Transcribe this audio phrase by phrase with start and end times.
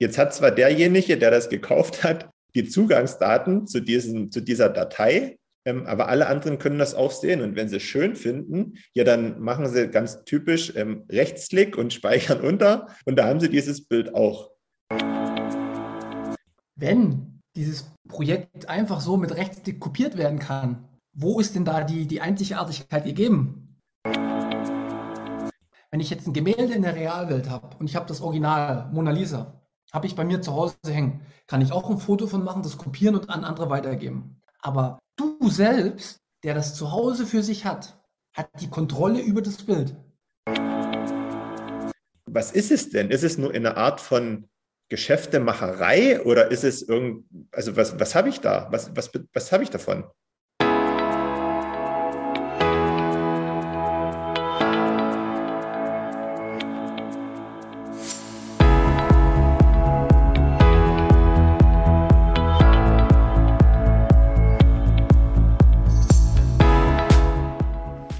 [0.00, 5.36] Jetzt hat zwar derjenige, der das gekauft hat, die Zugangsdaten zu, diesem, zu dieser Datei,
[5.66, 7.42] ähm, aber alle anderen können das auch sehen.
[7.42, 11.92] Und wenn sie es schön finden, ja, dann machen sie ganz typisch ähm, Rechtsklick und
[11.92, 12.88] speichern unter.
[13.04, 14.50] Und da haben sie dieses Bild auch.
[16.76, 22.06] Wenn dieses Projekt einfach so mit Rechtsklick kopiert werden kann, wo ist denn da die,
[22.06, 23.76] die Einzigartigkeit gegeben?
[25.90, 29.10] Wenn ich jetzt ein Gemälde in der Realwelt habe und ich habe das Original Mona
[29.10, 29.59] Lisa,
[29.92, 32.78] habe ich bei mir zu Hause hängen, kann ich auch ein Foto von machen, das
[32.78, 34.40] kopieren und an andere weitergeben.
[34.60, 37.98] Aber du selbst, der das zu Hause für sich hat,
[38.34, 39.96] hat die Kontrolle über das Bild.
[42.26, 43.10] Was ist es denn?
[43.10, 44.48] Ist es nur eine Art von
[44.88, 48.68] Geschäftemacherei oder ist es irgend, also was, was habe ich da?
[48.70, 50.04] Was, was, was habe ich davon?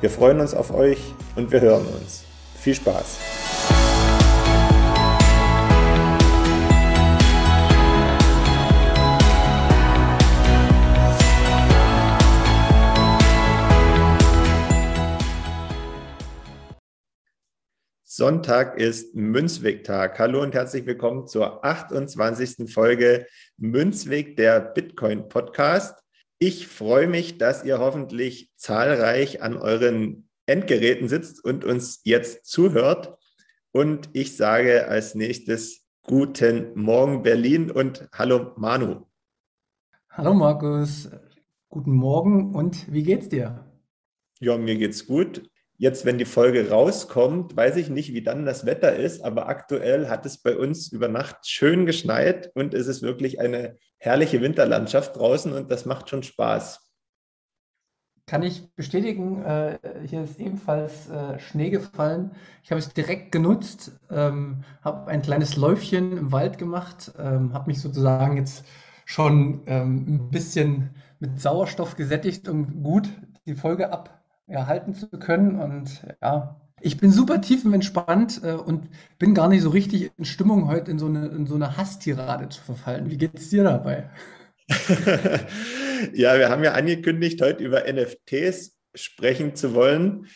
[0.00, 0.98] wir freuen uns auf euch
[1.36, 2.24] und wir hören uns.
[2.56, 3.18] Viel Spaß!
[18.04, 20.18] Sonntag ist Münzweg-Tag.
[20.18, 22.70] Hallo und herzlich willkommen zur 28.
[22.70, 23.26] Folge
[23.56, 25.94] Münzweg, der Bitcoin Podcast.
[26.42, 33.18] Ich freue mich, dass ihr hoffentlich zahlreich an euren Endgeräten sitzt und uns jetzt zuhört.
[33.72, 39.04] Und ich sage als nächstes Guten Morgen Berlin und Hallo Manu.
[40.08, 41.10] Hallo Markus,
[41.68, 43.70] guten Morgen und wie geht's dir?
[44.40, 45.42] Ja, mir geht's gut.
[45.76, 50.08] Jetzt, wenn die Folge rauskommt, weiß ich nicht, wie dann das Wetter ist, aber aktuell
[50.08, 55.16] hat es bei uns über Nacht schön geschneit und es ist wirklich eine herrliche Winterlandschaft
[55.16, 56.90] draußen und das macht schon Spaß.
[58.26, 62.32] Kann ich bestätigen, äh, hier ist ebenfalls äh, Schnee gefallen.
[62.62, 67.66] Ich habe es direkt genutzt, ähm, habe ein kleines Läufchen im Wald gemacht, ähm, habe
[67.66, 68.64] mich sozusagen jetzt
[69.04, 73.08] schon ähm, ein bisschen mit Sauerstoff gesättigt, um gut
[73.46, 75.60] die Folge ab erhalten zu können.
[75.60, 80.68] Und ja, ich bin super tiefenentspannt äh, und bin gar nicht so richtig in Stimmung,
[80.68, 83.10] heute in so eine, in so eine Hasstirade zu verfallen.
[83.10, 84.10] Wie geht es dir dabei?
[86.14, 90.26] ja, wir haben ja angekündigt, heute über NFTs sprechen zu wollen.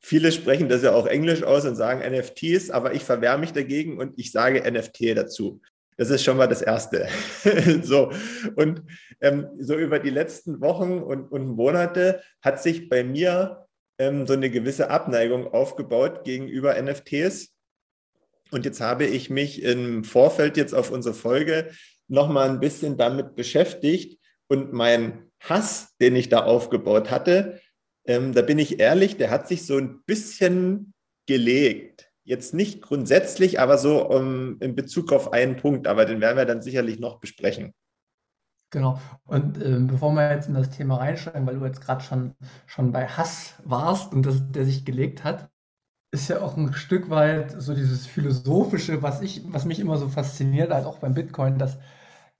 [0.00, 3.98] Viele sprechen das ja auch Englisch aus und sagen NFTs, aber ich verwehre mich dagegen
[3.98, 5.60] und ich sage NFT dazu.
[5.96, 7.08] Das ist schon mal das Erste.
[7.82, 8.10] so,
[8.56, 8.82] und
[9.20, 13.63] ähm, so über die letzten Wochen und, und Monate hat sich bei mir
[13.98, 17.52] ähm, so eine gewisse Abneigung aufgebaut gegenüber NFTs.
[18.50, 21.70] Und jetzt habe ich mich im Vorfeld jetzt auf unsere Folge
[22.08, 27.60] nochmal ein bisschen damit beschäftigt und mein Hass, den ich da aufgebaut hatte,
[28.06, 30.92] ähm, da bin ich ehrlich, der hat sich so ein bisschen
[31.26, 35.86] gelegt jetzt nicht grundsätzlich, aber so um, in Bezug auf einen Punkt.
[35.86, 37.74] Aber den werden wir dann sicherlich noch besprechen.
[38.74, 38.98] Genau.
[39.24, 42.34] Und äh, bevor wir jetzt in das Thema reinsteigen, weil du jetzt gerade schon,
[42.66, 45.48] schon bei Hass warst und das, der sich gelegt hat,
[46.10, 50.08] ist ja auch ein Stück weit so dieses Philosophische, was, ich, was mich immer so
[50.08, 51.78] fasziniert, halt auch beim Bitcoin, dass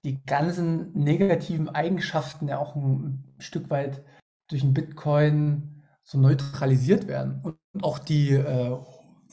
[0.03, 4.03] die ganzen negativen Eigenschaften ja auch ein Stück weit
[4.49, 7.39] durch den Bitcoin so neutralisiert werden.
[7.43, 8.77] Und auch die äh,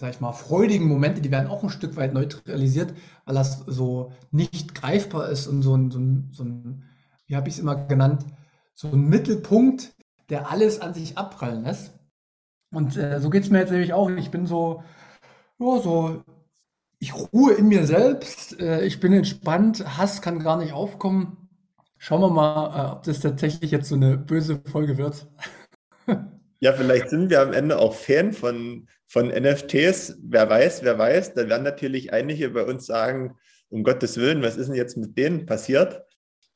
[0.03, 2.93] sag ich mal, freudigen Momente, die werden auch ein Stück weit neutralisiert,
[3.25, 6.85] weil das so nicht greifbar ist und so ein, so ein, so ein
[7.33, 8.27] wie habe ich es immer genannt,
[8.75, 9.95] so ein Mittelpunkt,
[10.29, 11.99] der alles an sich abprallen lässt.
[12.71, 14.11] Und äh, so geht es mir jetzt nämlich auch.
[14.11, 14.83] Ich bin so,
[15.59, 16.23] ja, so,
[16.99, 21.49] ich ruhe in mir selbst, äh, ich bin entspannt, Hass kann gar nicht aufkommen.
[21.97, 25.27] Schauen wir mal, äh, ob das tatsächlich jetzt so eine böse Folge wird.
[26.61, 30.19] Ja, vielleicht sind wir am Ende auch Fan von, von NFTs.
[30.23, 31.35] Wer weiß, wer weiß.
[31.35, 33.37] Da werden natürlich einige bei uns sagen,
[33.69, 36.03] um Gottes Willen, was ist denn jetzt mit denen passiert?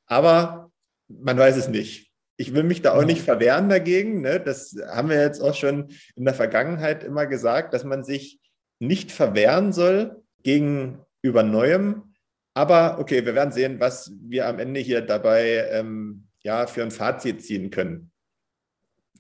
[0.07, 0.66] Aber
[1.09, 2.13] man weiß es nicht.
[2.37, 4.21] Ich will mich da auch nicht verwehren dagegen.
[4.21, 4.41] Ne?
[4.41, 8.41] Das haben wir jetzt auch schon in der Vergangenheit immer gesagt, dass man sich
[8.79, 12.15] nicht verwehren soll gegenüber Neuem.
[12.55, 16.91] Aber okay, wir werden sehen, was wir am Ende hier dabei ähm, ja, für ein
[16.91, 18.11] Fazit ziehen können.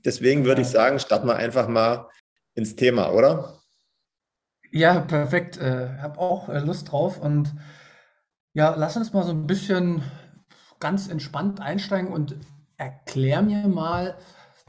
[0.04, 2.08] Deswegen würde ich sagen, starten wir einfach mal
[2.54, 3.60] ins Thema, oder?
[4.70, 5.58] Ja, perfekt.
[5.58, 7.18] Äh, habe auch äh, Lust drauf.
[7.18, 7.54] Und
[8.52, 10.02] ja, lass uns mal so ein bisschen
[10.80, 12.36] ganz entspannt einsteigen und
[12.76, 14.16] erklär mir mal,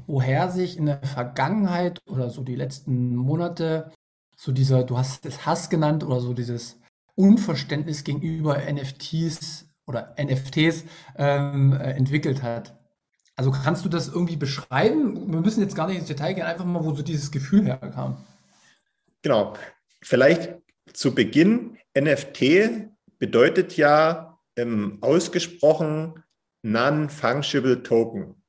[0.06, 3.92] woher sich in der Vergangenheit oder so die letzten Monate
[4.36, 6.80] so dieser, du hast es Hass genannt oder so dieses
[7.15, 10.83] Unverständnis gegenüber NFTs oder NFTs
[11.18, 12.77] ähm, äh, entwickelt hat.
[13.36, 15.31] Also kannst du das irgendwie beschreiben?
[15.31, 18.18] Wir müssen jetzt gar nicht ins Detail gehen, einfach mal, wo so dieses Gefühl herkam.
[19.21, 19.53] Genau.
[20.01, 20.56] Vielleicht
[20.94, 22.89] zu Beginn, NFT
[23.19, 24.26] bedeutet ja
[24.57, 26.24] ähm, ausgesprochen
[26.63, 28.44] Non-Fungible Token.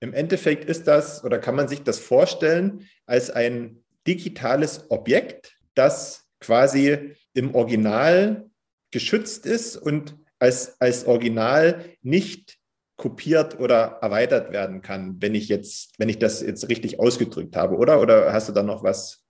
[0.00, 6.26] Im Endeffekt ist das oder kann man sich das vorstellen als ein digitales Objekt, das
[6.40, 8.50] quasi im Original
[8.90, 12.58] geschützt ist und als, als Original nicht
[12.96, 17.76] kopiert oder erweitert werden kann, wenn ich jetzt, wenn ich das jetzt richtig ausgedrückt habe,
[17.76, 18.00] oder?
[18.00, 19.24] Oder hast du da noch was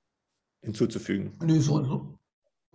[0.63, 1.37] hinzuzufügen?
[1.43, 2.19] Nee, so,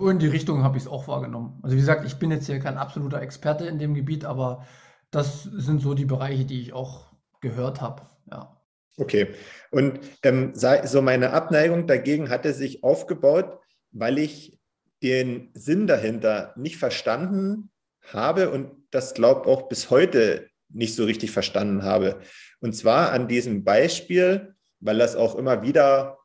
[0.01, 1.59] so in die Richtung habe ich es auch wahrgenommen.
[1.61, 4.65] Also wie gesagt, ich bin jetzt hier kein absoluter Experte in dem Gebiet, aber
[5.11, 7.05] das sind so die Bereiche, die ich auch
[7.39, 8.03] gehört habe.
[8.31, 8.57] Ja.
[8.97, 9.27] Okay.
[9.69, 13.59] Und ähm, so meine Abneigung dagegen hatte sich aufgebaut,
[13.91, 14.59] weil ich
[15.03, 17.69] den Sinn dahinter nicht verstanden
[18.11, 22.21] habe und das glaubt auch bis heute nicht so richtig verstanden habe.
[22.59, 26.17] Und zwar an diesem Beispiel, weil das auch immer wieder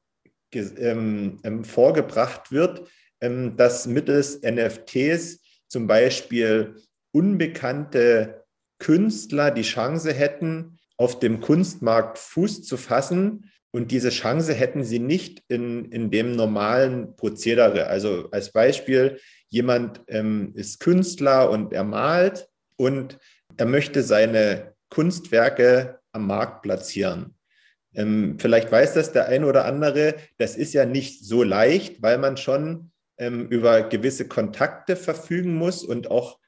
[0.52, 2.88] ähm, ähm, vorgebracht wird,
[3.20, 6.76] dass mittels NFTs zum Beispiel
[7.12, 8.44] unbekannte
[8.78, 13.50] Künstler die Chance hätten, auf dem Kunstmarkt Fuß zu fassen.
[13.72, 17.86] Und diese Chance hätten sie nicht in, in dem normalen Prozedere.
[17.88, 23.18] Also als Beispiel, jemand ähm, ist Künstler und er malt und
[23.56, 27.34] er möchte seine Kunstwerke am Markt platzieren.
[27.94, 32.18] Ähm, vielleicht weiß das der eine oder andere, das ist ja nicht so leicht, weil
[32.18, 36.38] man schon ähm, über gewisse Kontakte verfügen muss und auch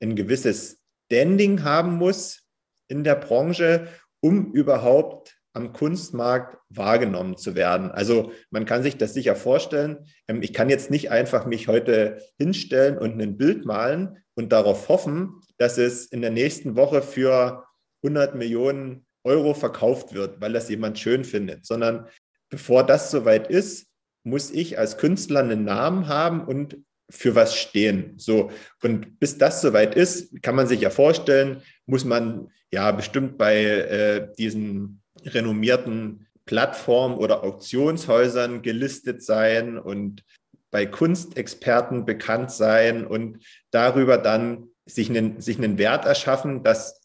[0.00, 2.44] ein gewisses Standing haben muss
[2.88, 3.88] in der Branche,
[4.20, 7.90] um überhaupt am Kunstmarkt wahrgenommen zu werden.
[7.90, 10.06] Also man kann sich das sicher vorstellen.
[10.28, 14.88] Ähm, ich kann jetzt nicht einfach mich heute hinstellen und ein Bild malen und darauf
[14.88, 17.64] hoffen, dass es in der nächsten Woche für
[18.02, 22.06] 100 Millionen Euro verkauft wird, weil das jemand schön findet, sondern
[22.48, 23.87] bevor das soweit ist,
[24.28, 26.78] muss ich als Künstler einen Namen haben und
[27.10, 28.14] für was stehen.
[28.18, 28.50] So.
[28.82, 33.64] Und bis das soweit ist, kann man sich ja vorstellen, muss man ja bestimmt bei
[33.64, 40.22] äh, diesen renommierten Plattformen oder Auktionshäusern gelistet sein und
[40.70, 47.00] bei Kunstexperten bekannt sein und darüber dann sich einen, sich einen Wert erschaffen, dass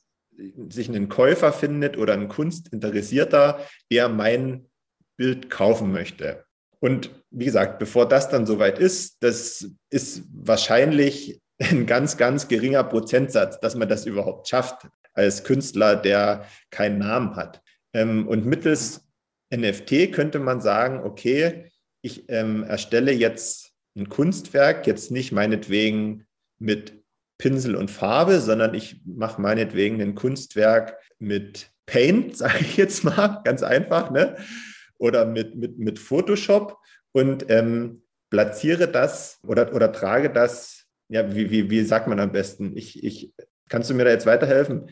[0.69, 3.59] sich ein Käufer findet oder ein Kunstinteressierter,
[3.91, 4.65] der mein
[5.15, 6.45] Bild kaufen möchte.
[6.83, 12.83] Und wie gesagt, bevor das dann soweit ist, das ist wahrscheinlich ein ganz, ganz geringer
[12.83, 17.61] Prozentsatz, dass man das überhaupt schafft als Künstler, der keinen Namen hat.
[17.93, 19.07] Ähm, und mittels
[19.49, 21.71] NFT könnte man sagen, okay,
[22.01, 26.25] ich ähm, erstelle jetzt ein Kunstwerk, jetzt nicht meinetwegen
[26.59, 27.01] mit
[27.37, 33.39] Pinsel und Farbe, sondern ich mache meinetwegen ein Kunstwerk mit Paint, sage ich jetzt mal,
[33.45, 34.35] ganz einfach, ne?
[35.03, 36.79] Oder mit, mit, mit Photoshop
[37.11, 42.31] und ähm, platziere das oder, oder trage das, ja, wie, wie, wie sagt man am
[42.31, 42.75] besten?
[42.77, 43.33] Ich, ich,
[43.67, 44.89] kannst du mir da jetzt weiterhelfen?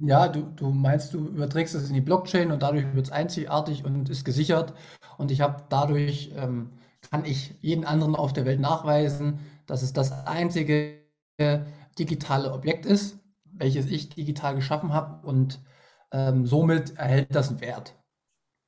[0.00, 3.84] Ja, du, du meinst, du überträgst es in die Blockchain und dadurch wird es einzigartig
[3.84, 4.74] und ist gesichert.
[5.16, 6.70] Und ich habe dadurch, ähm,
[7.10, 11.00] kann ich jeden anderen auf der Welt nachweisen, dass es das einzige
[11.98, 15.60] digitale Objekt ist, welches ich digital geschaffen habe und
[16.12, 17.97] ähm, somit erhält das einen Wert.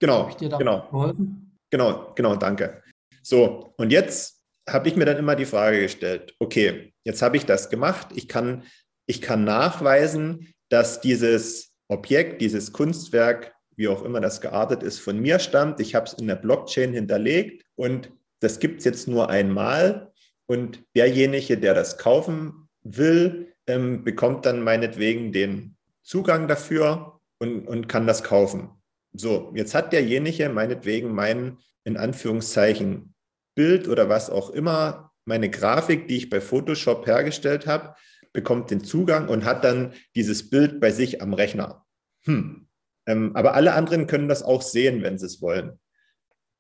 [0.01, 0.23] Genau.
[0.23, 0.89] Habe ich dir da genau.
[0.91, 1.57] geholfen?
[1.71, 2.83] Genau, genau, danke.
[3.23, 7.47] So, und jetzt habe ich mir dann immer die Frage gestellt, okay, jetzt habe ich
[7.47, 8.65] das gemacht, ich kann,
[9.07, 15.19] ich kann nachweisen, dass dieses Objekt, dieses Kunstwerk, wie auch immer das geartet ist, von
[15.19, 15.81] mir stammt.
[15.81, 20.13] Ich habe es in der Blockchain hinterlegt und das gibt es jetzt nur einmal.
[20.47, 27.89] Und derjenige, der das kaufen will, ähm, bekommt dann meinetwegen den Zugang dafür und, und
[27.89, 28.71] kann das kaufen.
[29.13, 33.15] So, jetzt hat derjenige meinetwegen mein, in Anführungszeichen,
[33.55, 37.95] Bild oder was auch immer, meine Grafik, die ich bei Photoshop hergestellt habe,
[38.33, 41.85] bekommt den Zugang und hat dann dieses Bild bei sich am Rechner.
[42.25, 42.69] Hm.
[43.07, 45.79] Ähm, aber alle anderen können das auch sehen, wenn sie es wollen.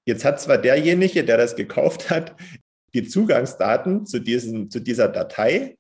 [0.04, 2.35] Jetzt hat zwar derjenige, der das gekauft hat,
[2.95, 5.78] die Zugangsdaten zu, diesen, zu dieser Datei,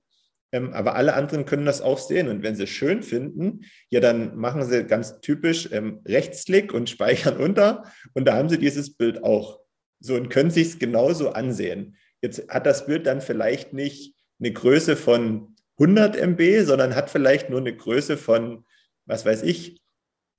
[0.52, 2.28] ähm, aber alle anderen können das auch sehen.
[2.28, 6.90] Und wenn sie es schön finden, ja, dann machen sie ganz typisch ähm, Rechtsklick und
[6.90, 7.84] speichern unter.
[8.14, 9.60] Und da haben sie dieses Bild auch.
[10.00, 11.96] So und können sich es genauso ansehen.
[12.22, 17.50] Jetzt hat das Bild dann vielleicht nicht eine Größe von 100 MB, sondern hat vielleicht
[17.50, 18.64] nur eine Größe von,
[19.06, 19.80] was weiß ich,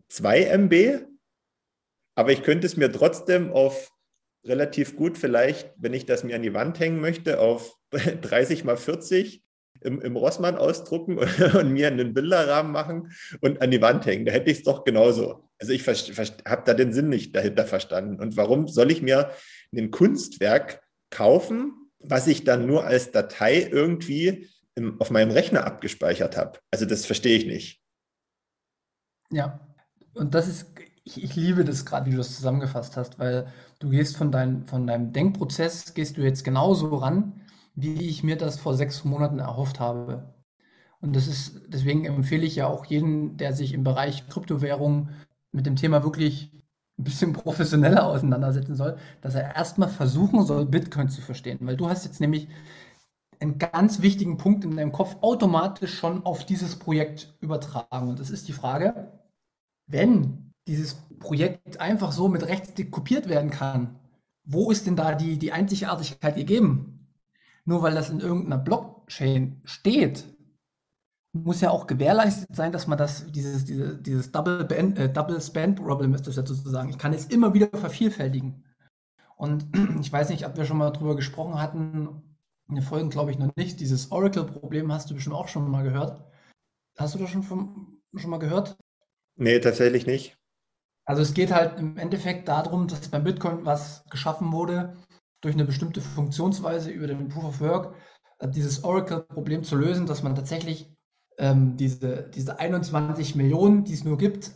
[0.09, 1.05] 2 MB.
[2.15, 3.91] Aber ich könnte es mir trotzdem auf
[4.43, 8.77] relativ gut vielleicht, wenn ich das mir an die Wand hängen möchte, auf 30 mal
[8.77, 9.43] 40
[9.81, 11.17] im, im Rossmann ausdrucken
[11.53, 13.11] und, mir einen Bilderrahmen machen
[13.41, 14.25] und an die Wand hängen.
[14.25, 15.49] Da hätte ich es doch genauso.
[15.59, 18.19] Also ich habe da den Sinn nicht dahinter verstanden.
[18.19, 19.31] Und warum soll ich mir
[19.75, 26.37] ein Kunstwerk kaufen, was ich dann nur als Datei irgendwie im, auf meinem Rechner abgespeichert
[26.37, 26.59] habe?
[26.71, 27.81] Also das verstehe ich nicht.
[29.31, 29.59] Ja,
[30.13, 30.67] und das ist,
[31.03, 33.47] ich, ich liebe das gerade, wie du das zusammengefasst hast, weil
[33.79, 37.40] du gehst von, dein, von deinem Denkprozess, gehst du jetzt genauso ran,
[37.75, 40.33] wie ich mir das vor sechs Monaten erhofft habe.
[40.99, 45.09] Und das ist, deswegen empfehle ich ja auch jeden, der sich im Bereich Kryptowährung
[45.51, 46.51] mit dem Thema wirklich
[46.99, 51.57] ein bisschen professioneller auseinandersetzen soll, dass er erstmal versuchen soll, Bitcoin zu verstehen.
[51.61, 52.47] Weil du hast jetzt nämlich
[53.39, 58.09] einen ganz wichtigen Punkt in deinem Kopf automatisch schon auf dieses Projekt übertragen.
[58.09, 59.11] Und das ist die Frage,
[59.87, 63.99] wenn dieses Projekt einfach so mit Rechtsklick kopiert werden kann,
[64.43, 67.00] wo ist denn da die, die Einzigartigkeit gegeben?
[67.65, 70.25] Nur weil das in irgendeiner Blockchain steht,
[71.33, 75.39] muss ja auch gewährleistet sein, dass man das, dieses, diese, dieses Double, Band, äh, Double
[75.39, 76.89] Spend Problem ist das ja sozusagen.
[76.89, 78.65] Ich kann es immer wieder vervielfältigen.
[79.37, 79.65] Und
[80.01, 82.21] ich weiß nicht, ob wir schon mal drüber gesprochen hatten,
[82.67, 83.79] in den Folgen glaube ich noch nicht.
[83.79, 86.23] Dieses Oracle-Problem hast du bestimmt auch schon mal gehört.
[86.97, 88.77] Hast du das schon, vom, schon mal gehört?
[89.35, 90.37] Nee, tatsächlich nicht.
[91.05, 94.95] Also es geht halt im Endeffekt darum, dass beim Bitcoin was geschaffen wurde,
[95.41, 97.95] durch eine bestimmte Funktionsweise über den Proof of Work
[98.39, 100.95] äh, dieses Oracle-Problem zu lösen, dass man tatsächlich
[101.37, 104.51] ähm, diese, diese 21 Millionen, die es nur gibt,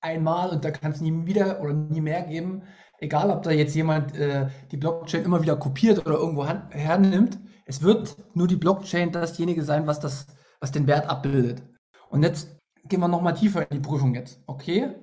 [0.00, 2.62] einmal und da kann es nie wieder oder nie mehr geben,
[2.98, 7.82] egal ob da jetzt jemand äh, die Blockchain immer wieder kopiert oder irgendwo hernimmt, es
[7.82, 10.26] wird nur die Blockchain dasjenige sein, was, das,
[10.60, 11.62] was den Wert abbildet.
[12.10, 14.42] Und jetzt gehen wir nochmal tiefer in die Prüfung jetzt.
[14.46, 14.94] Okay,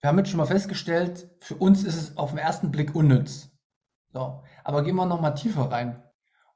[0.00, 3.49] wir haben jetzt schon mal festgestellt, für uns ist es auf den ersten Blick unnütz.
[4.12, 6.02] So, aber gehen wir noch mal tiefer rein.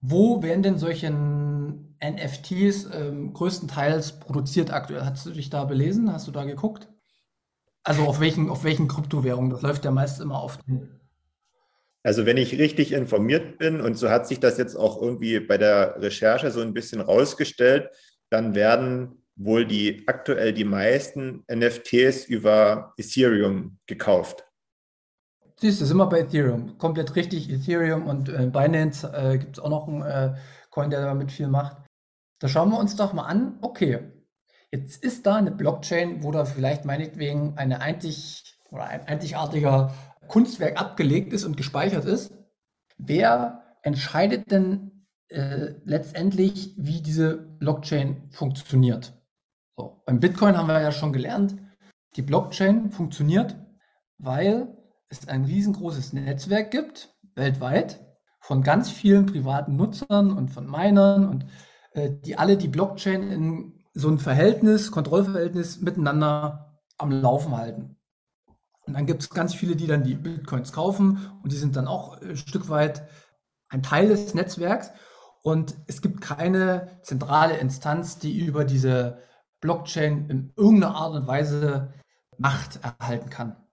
[0.00, 5.04] Wo werden denn solche NFTs ähm, größtenteils produziert aktuell?
[5.04, 6.12] Hast du dich da belesen?
[6.12, 6.88] Hast du da geguckt?
[7.84, 9.50] Also auf welchen, auf welchen Kryptowährungen?
[9.50, 10.58] Das läuft ja meist immer auf.
[12.02, 15.56] Also wenn ich richtig informiert bin, und so hat sich das jetzt auch irgendwie bei
[15.56, 17.88] der Recherche so ein bisschen rausgestellt,
[18.30, 24.44] dann werden wohl die aktuell die meisten NFTs über Ethereum gekauft.
[25.56, 26.78] Siehst du, sind wir bei Ethereum.
[26.78, 30.34] Komplett richtig, Ethereum und äh, Binance äh, gibt es auch noch einen äh,
[30.70, 31.76] Coin, der damit viel macht.
[32.40, 34.00] Da schauen wir uns doch mal an, okay,
[34.72, 39.94] jetzt ist da eine Blockchain, wo da vielleicht meinetwegen eine einzig oder ein einzigartiger
[40.26, 42.34] Kunstwerk abgelegt ist und gespeichert ist.
[42.98, 49.12] Wer entscheidet denn äh, letztendlich, wie diese Blockchain funktioniert?
[49.76, 51.56] So, beim Bitcoin haben wir ja schon gelernt,
[52.16, 53.56] die Blockchain funktioniert,
[54.18, 54.76] weil
[55.22, 58.00] es ein riesengroßes Netzwerk gibt, weltweit,
[58.40, 61.46] von ganz vielen privaten Nutzern und von Minern und
[61.92, 67.96] äh, die alle die Blockchain in so ein Verhältnis, Kontrollverhältnis miteinander am Laufen halten.
[68.86, 71.88] Und dann gibt es ganz viele, die dann die Bitcoins kaufen und die sind dann
[71.88, 73.08] auch ein Stück weit
[73.68, 74.90] ein Teil des Netzwerks.
[75.42, 79.18] Und es gibt keine zentrale Instanz, die über diese
[79.60, 81.92] Blockchain in irgendeiner Art und Weise
[82.36, 83.63] Macht erhalten kann.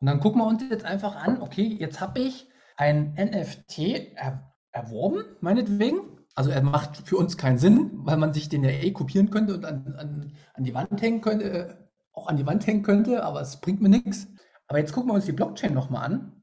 [0.00, 4.54] Und dann gucken wir uns jetzt einfach an, okay, jetzt habe ich ein NFT er,
[4.70, 6.18] erworben, meinetwegen.
[6.34, 9.54] Also er macht für uns keinen Sinn, weil man sich den ja eh kopieren könnte
[9.54, 11.74] und an, an, an die Wand hängen könnte, äh,
[12.12, 14.28] auch an die Wand hängen könnte, aber es bringt mir nichts.
[14.68, 16.42] Aber jetzt gucken wir uns die Blockchain nochmal an.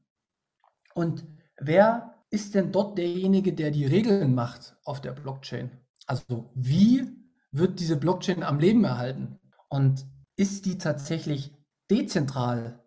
[0.94, 1.24] Und
[1.58, 5.70] wer ist denn dort derjenige, der die Regeln macht auf der Blockchain?
[6.06, 7.10] Also wie
[7.52, 9.38] wird diese Blockchain am Leben erhalten?
[9.68, 11.54] Und ist die tatsächlich
[11.90, 12.82] dezentral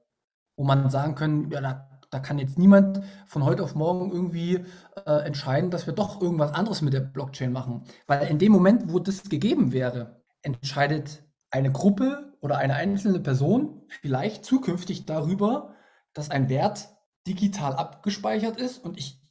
[0.59, 4.65] wo man sagen können, ja, da, da kann jetzt niemand von heute auf morgen irgendwie
[5.05, 7.85] äh, entscheiden, dass wir doch irgendwas anderes mit der Blockchain machen.
[8.07, 13.83] Weil in dem Moment, wo das gegeben wäre, entscheidet eine Gruppe oder eine einzelne Person
[13.87, 15.75] vielleicht zukünftig darüber,
[16.11, 16.89] dass ein Wert
[17.25, 19.23] digital abgespeichert ist und ich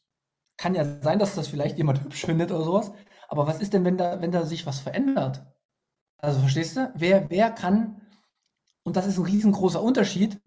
[0.57, 2.91] kann ja sein, dass das vielleicht jemand hübsch findet oder sowas.
[3.29, 5.45] Aber was ist denn, wenn da, wenn da sich was verändert?
[6.17, 6.91] Also verstehst du?
[6.95, 8.01] Wer, wer kann,
[8.83, 10.41] und das ist ein riesengroßer Unterschied,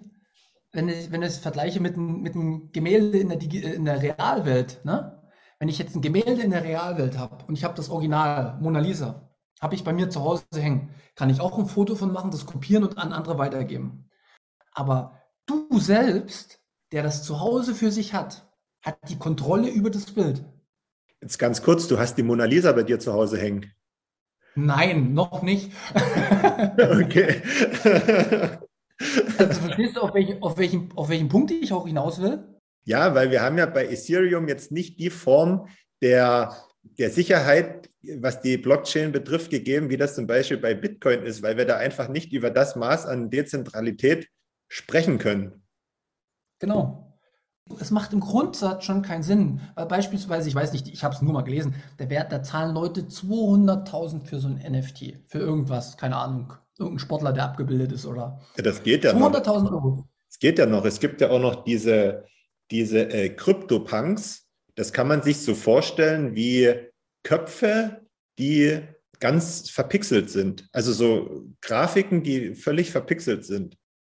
[0.71, 4.81] wenn ich, wenn ich es vergleiche mit, mit einem Gemälde in der, in der Realwelt,
[4.83, 5.21] ne?
[5.59, 8.79] wenn ich jetzt ein Gemälde in der Realwelt habe und ich habe das Original, Mona
[8.79, 12.31] Lisa, habe ich bei mir zu Hause hängen, kann ich auch ein Foto von machen,
[12.31, 14.09] das kopieren und an andere weitergeben.
[14.73, 16.61] Aber du selbst,
[16.91, 18.49] der das zu Hause für sich hat,
[18.81, 20.43] hat die Kontrolle über das Bild.
[21.21, 23.71] Jetzt ganz kurz, du hast die Mona Lisa bei dir zu Hause hängen.
[24.55, 25.71] Nein, noch nicht.
[26.77, 27.41] okay.
[29.37, 32.43] also verstehst du, auf, welchen, auf, welchen, auf welchen Punkt ich auch hinaus will?
[32.83, 35.67] Ja, weil wir haben ja bei Ethereum jetzt nicht die Form
[36.01, 36.55] der,
[36.97, 41.57] der Sicherheit, was die Blockchain betrifft, gegeben, wie das zum Beispiel bei Bitcoin ist, weil
[41.57, 44.27] wir da einfach nicht über das Maß an Dezentralität
[44.67, 45.63] sprechen können.
[46.59, 47.17] Genau.
[47.79, 49.61] Es macht im Grundsatz schon keinen Sinn.
[49.75, 52.73] Weil beispielsweise, ich weiß nicht, ich habe es nur mal gelesen, der Wert, da zahlen
[52.73, 58.05] Leute 200.000 für so ein NFT, für irgendwas, keine Ahnung, irgendein Sportler, der abgebildet ist
[58.05, 58.41] oder.
[58.57, 60.05] Ja, das geht ja 200.000 Euro.
[60.29, 60.85] Es geht ja noch.
[60.85, 62.25] Es gibt ja auch noch diese,
[62.69, 64.47] diese äh, Krypto-Punks.
[64.75, 66.73] Das kann man sich so vorstellen wie
[67.23, 68.01] Köpfe,
[68.39, 68.81] die
[69.19, 70.67] ganz verpixelt sind.
[70.71, 73.77] Also so Grafiken, die völlig verpixelt sind.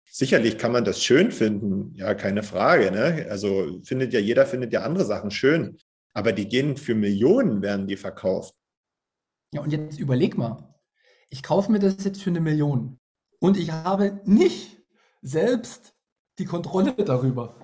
[0.09, 2.91] Sicherlich kann man das schön finden, ja, keine Frage.
[2.91, 3.27] Ne?
[3.29, 5.77] Also findet ja jeder findet ja andere Sachen schön,
[6.13, 8.53] aber die gehen für Millionen, werden die verkauft.
[9.53, 10.72] Ja, und jetzt überleg mal,
[11.33, 12.99] ich kaufe mir das jetzt für eine Million
[13.39, 14.83] und ich habe nicht
[15.23, 15.95] selbst
[16.37, 17.55] die Kontrolle darüber,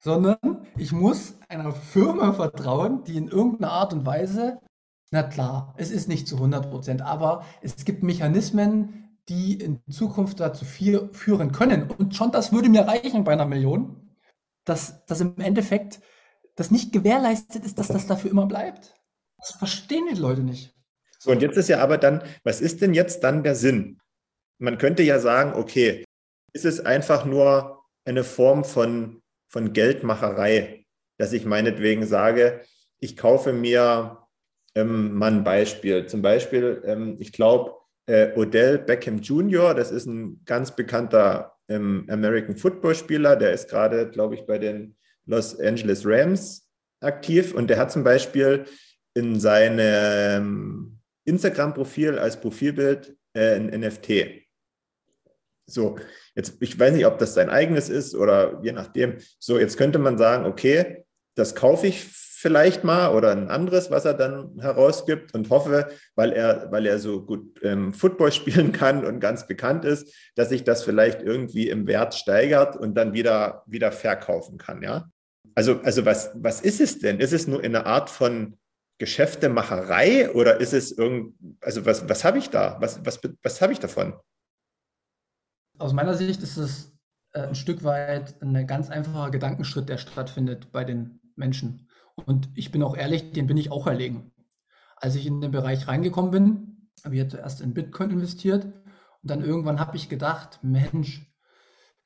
[0.00, 4.60] sondern ich muss einer Firma vertrauen, die in irgendeiner Art und Weise,
[5.10, 10.38] na klar, es ist nicht zu 100 Prozent, aber es gibt Mechanismen, die in Zukunft
[10.38, 11.90] dazu führen können.
[11.90, 14.14] Und schon das würde mir reichen bei einer Million,
[14.66, 16.00] dass, dass im Endeffekt
[16.54, 18.94] das nicht gewährleistet ist, dass das dafür immer bleibt.
[19.38, 20.77] Das verstehen die Leute nicht.
[21.18, 24.00] So, und jetzt ist ja aber dann, was ist denn jetzt dann der Sinn?
[24.58, 26.04] Man könnte ja sagen, okay,
[26.52, 30.86] ist es einfach nur eine Form von, von Geldmacherei,
[31.18, 32.62] dass ich meinetwegen sage,
[33.00, 34.18] ich kaufe mir
[34.74, 36.06] ähm, mal ein Beispiel.
[36.06, 37.74] Zum Beispiel, ähm, ich glaube,
[38.06, 43.68] äh, Odell Beckham Jr., das ist ein ganz bekannter ähm, American Football Spieler, der ist
[43.68, 46.66] gerade, glaube ich, bei den Los Angeles Rams
[47.00, 48.64] aktiv und der hat zum Beispiel
[49.14, 50.97] in seinem
[51.28, 54.46] Instagram-Profil als Profilbild äh, ein NFT.
[55.66, 55.96] So,
[56.34, 59.18] jetzt, ich weiß nicht, ob das sein eigenes ist oder je nachdem.
[59.38, 62.04] So, jetzt könnte man sagen, okay, das kaufe ich
[62.38, 67.00] vielleicht mal oder ein anderes, was er dann herausgibt und hoffe, weil er, weil er
[67.00, 71.68] so gut ähm, Football spielen kann und ganz bekannt ist, dass sich das vielleicht irgendwie
[71.68, 75.10] im Wert steigert und dann wieder, wieder verkaufen kann, ja.
[75.54, 77.18] Also, also was, was ist es denn?
[77.18, 78.56] Ist es nur eine Art von
[78.98, 82.76] Geschäftemacherei oder ist es irgend, also was, was habe ich da?
[82.80, 84.14] Was, was, was habe ich davon?
[85.78, 86.98] Aus meiner Sicht ist es
[87.32, 91.88] äh, ein Stück weit ein ganz einfacher Gedankenschritt, der stattfindet bei den Menschen.
[92.26, 94.32] Und ich bin auch ehrlich, den bin ich auch erlegen.
[94.96, 99.44] Als ich in den Bereich reingekommen bin, habe ich zuerst in Bitcoin investiert und dann
[99.44, 101.27] irgendwann habe ich gedacht, Mensch,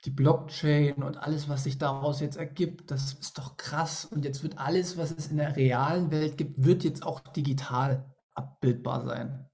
[0.05, 4.05] die Blockchain und alles, was sich daraus jetzt ergibt, das ist doch krass.
[4.05, 8.13] Und jetzt wird alles, was es in der realen Welt gibt, wird jetzt auch digital
[8.35, 9.49] abbildbar sein.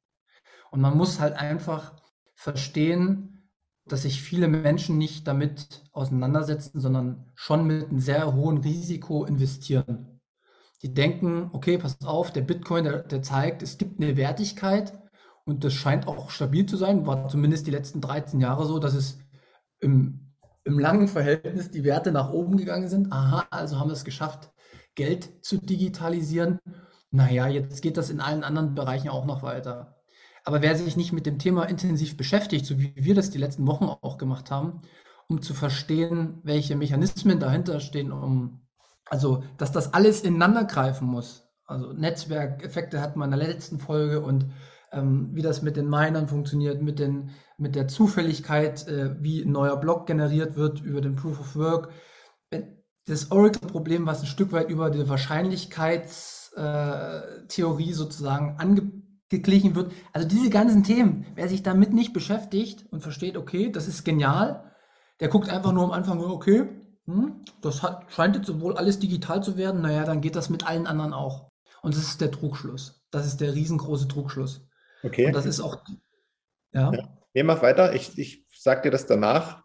[0.71, 1.95] Und man muss halt einfach
[2.35, 3.51] verstehen,
[3.87, 10.21] dass sich viele Menschen nicht damit auseinandersetzen, sondern schon mit einem sehr hohen Risiko investieren.
[10.83, 14.99] Die denken, okay, pass auf, der Bitcoin, der, der zeigt, es gibt eine Wertigkeit
[15.45, 18.95] und das scheint auch stabil zu sein, war zumindest die letzten 13 Jahre so, dass
[18.95, 19.19] es
[19.81, 20.28] im,
[20.69, 23.13] im langen Verhältnis die Werte nach oben gegangen sind.
[23.13, 24.53] Aha, also haben wir es geschafft,
[24.95, 26.59] Geld zu digitalisieren.
[27.11, 29.97] Naja, jetzt geht das in allen anderen Bereichen auch noch weiter.
[30.45, 33.67] Aber wer sich nicht mit dem Thema intensiv beschäftigt, so wie wir das die letzten
[33.67, 34.83] Wochen auch gemacht haben,
[35.27, 38.61] um zu verstehen, welche Mechanismen dahinter stehen, um
[39.11, 41.49] also, dass das alles ineinander greifen muss.
[41.65, 44.47] Also Netzwerkeffekte hatten wir in der letzten Folge und
[44.93, 49.53] ähm, wie das mit den Minern funktioniert, mit, den, mit der Zufälligkeit, äh, wie ein
[49.53, 51.91] neuer Block generiert wird über den Proof of Work.
[53.07, 59.93] Das Oracle-Problem, was ein Stück weit über die Wahrscheinlichkeitstheorie äh, sozusagen angeglichen wird.
[60.13, 64.73] Also diese ganzen Themen, wer sich damit nicht beschäftigt und versteht, okay, das ist genial,
[65.21, 66.69] der guckt einfach nur am Anfang, okay,
[67.07, 69.81] hm, das hat, scheint jetzt wohl alles digital zu werden.
[69.81, 71.51] Naja, dann geht das mit allen anderen auch.
[71.83, 73.05] Und das ist der Trugschluss.
[73.11, 74.67] Das ist der riesengroße Trugschluss.
[75.03, 75.27] Okay.
[75.27, 75.79] Und das ist auch.
[76.73, 76.93] Ja.
[76.93, 77.18] ja.
[77.39, 77.95] Nee, mach weiter.
[77.95, 79.63] Ich, ich sag dir das danach.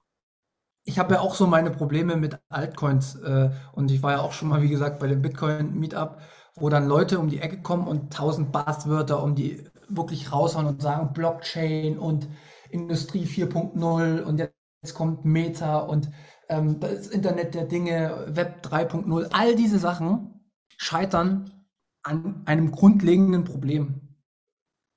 [0.85, 3.15] Ich habe ja auch so meine Probleme mit Altcoins.
[3.15, 6.21] Äh, und ich war ja auch schon mal, wie gesagt, bei dem Bitcoin-Meetup,
[6.53, 10.83] wo dann Leute um die Ecke kommen und tausend Buzzwörter um die wirklich raushauen und
[10.83, 12.27] sagen Blockchain und
[12.69, 16.11] Industrie 4.0 und jetzt kommt Meta und
[16.49, 21.65] ähm, das Internet der Dinge, Web 3.0, all diese Sachen scheitern
[22.03, 24.15] an einem grundlegenden Problem.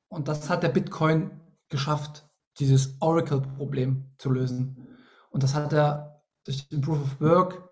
[0.08, 1.30] Und das hat der Bitcoin
[1.70, 2.25] geschafft,
[2.58, 4.88] dieses Oracle-Problem zu lösen.
[5.30, 7.70] Und das hat er durch den Proof of Work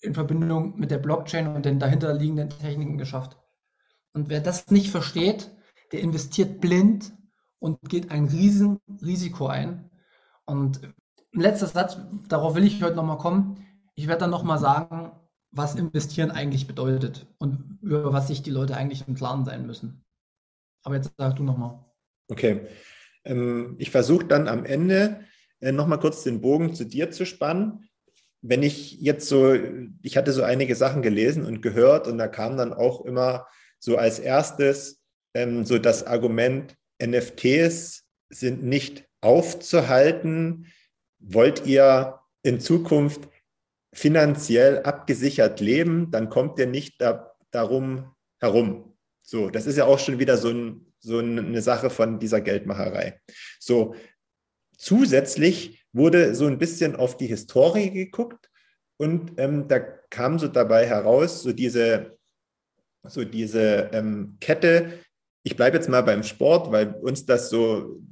[0.00, 3.38] in Verbindung mit der Blockchain und den dahinterliegenden Techniken geschafft.
[4.12, 5.50] Und wer das nicht versteht,
[5.92, 7.12] der investiert blind
[7.58, 9.90] und geht ein riesen Risiko ein.
[10.44, 10.80] Und
[11.32, 13.66] letzter Satz, darauf will ich heute nochmal kommen.
[13.94, 15.12] Ich werde dann nochmal sagen,
[15.50, 20.04] was investieren eigentlich bedeutet und über was sich die Leute eigentlich im Klaren sein müssen.
[20.82, 21.84] Aber jetzt sag du nochmal.
[22.28, 22.66] Okay.
[23.24, 25.24] Ähm, ich versuche dann am Ende
[25.60, 27.88] äh, nochmal kurz den Bogen zu dir zu spannen.
[28.42, 29.54] Wenn ich jetzt so,
[30.02, 33.46] ich hatte so einige Sachen gelesen und gehört und da kam dann auch immer
[33.78, 35.02] so als erstes
[35.34, 40.66] ähm, so das Argument, NFTs sind nicht aufzuhalten.
[41.18, 43.28] Wollt ihr in Zukunft
[43.94, 48.93] finanziell abgesichert leben, dann kommt ihr nicht da, darum herum.
[49.26, 53.18] So, das ist ja auch schon wieder so, ein, so eine Sache von dieser Geldmacherei.
[53.58, 53.94] So,
[54.76, 58.50] zusätzlich wurde so ein bisschen auf die Historie geguckt
[58.98, 62.18] und ähm, da kam so dabei heraus, so diese,
[63.02, 65.00] so diese ähm, Kette.
[65.42, 68.02] Ich bleibe jetzt mal beim Sport, weil uns das so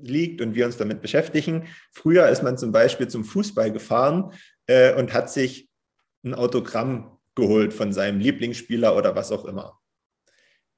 [0.00, 1.66] liegt und wir uns damit beschäftigen.
[1.92, 4.32] Früher ist man zum Beispiel zum Fußball gefahren
[4.68, 5.68] äh, und hat sich
[6.24, 9.80] ein Autogramm geholt von seinem Lieblingsspieler oder was auch immer.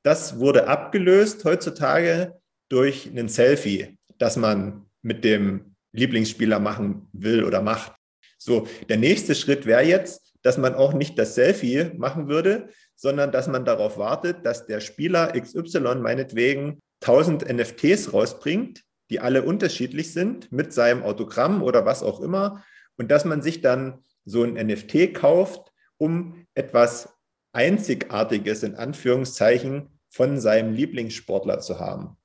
[0.09, 2.41] Das wurde abgelöst heutzutage
[2.71, 7.93] durch ein Selfie, das man mit dem Lieblingsspieler machen will oder macht.
[8.39, 13.33] So, der nächste Schritt wäre jetzt, dass man auch nicht das Selfie machen würde, sondern
[13.33, 20.15] dass man darauf wartet, dass der Spieler XY meinetwegen 1000 NFTs rausbringt, die alle unterschiedlich
[20.15, 22.65] sind, mit seinem Autogramm oder was auch immer,
[22.97, 27.11] und dass man sich dann so ein NFT kauft, um etwas
[27.53, 32.17] Einzigartiges in Anführungszeichen von seinem Lieblingssportler zu haben.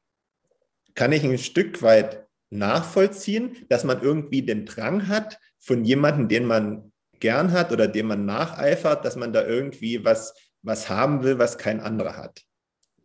[0.95, 6.45] Kann ich ein Stück weit nachvollziehen, dass man irgendwie den Drang hat von jemandem, den
[6.45, 11.39] man gern hat oder dem man nacheifert, dass man da irgendwie was, was haben will,
[11.39, 12.41] was kein anderer hat.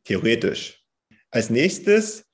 [0.05, 0.83] Theoretisch.
[1.31, 2.27] Als nächstes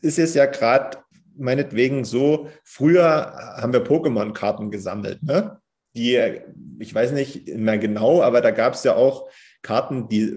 [0.00, 0.98] ist es ja gerade
[1.36, 5.58] meinetwegen so, früher haben wir Pokémon-Karten gesammelt, ne?
[5.94, 6.40] Die,
[6.78, 9.28] ich weiß nicht mehr genau, aber da gab es ja auch
[9.62, 10.36] Karten, die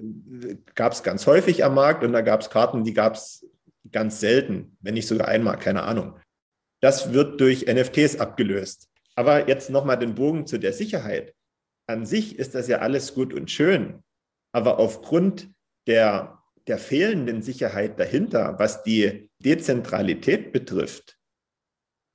[0.75, 3.45] gab es ganz häufig am Markt und da gab es Karten, die gab es
[3.91, 6.19] ganz selten, wenn nicht sogar einmal, keine Ahnung.
[6.81, 8.89] Das wird durch NFTs abgelöst.
[9.15, 11.33] Aber jetzt nochmal den Bogen zu der Sicherheit.
[11.88, 14.03] An sich ist das ja alles gut und schön,
[14.51, 15.49] aber aufgrund
[15.88, 16.35] der
[16.67, 21.17] der fehlenden Sicherheit dahinter, was die Dezentralität betrifft,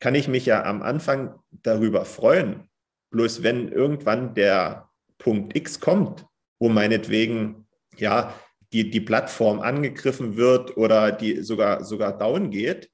[0.01, 2.69] kann ich mich ja am Anfang darüber freuen.
[3.11, 6.27] Bloß wenn irgendwann der Punkt X kommt,
[6.61, 8.35] wo meinetwegen ja
[8.73, 12.89] die, die Plattform angegriffen wird oder die sogar, sogar down geht,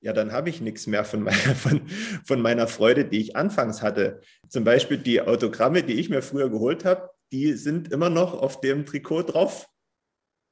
[0.00, 1.82] ja, dann habe ich nichts mehr von meiner, von,
[2.24, 4.20] von meiner Freude, die ich anfangs hatte.
[4.48, 8.60] Zum Beispiel die Autogramme, die ich mir früher geholt habe, die sind immer noch auf
[8.60, 9.68] dem Trikot drauf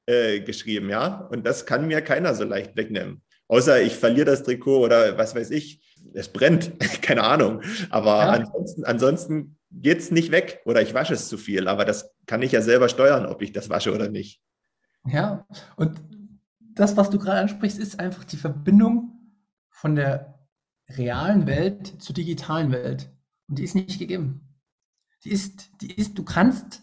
[0.07, 1.27] äh, geschrieben, ja.
[1.31, 3.23] Und das kann mir keiner so leicht wegnehmen.
[3.49, 5.81] Außer ich verliere das Trikot oder was weiß ich,
[6.13, 7.63] es brennt, keine Ahnung.
[7.91, 8.31] Aber ja.
[8.31, 11.69] ansonsten, ansonsten geht es nicht weg oder ich wasche es zu viel.
[11.69, 14.41] Aber das kann ich ja selber steuern, ob ich das wasche oder nicht.
[15.07, 16.01] Ja, und
[16.61, 19.13] das, was du gerade ansprichst, ist einfach die Verbindung
[19.71, 20.49] von der
[20.91, 23.11] realen Welt zur digitalen Welt.
[23.49, 24.57] Und die ist nicht gegeben.
[25.25, 26.83] Die ist, die ist, du kannst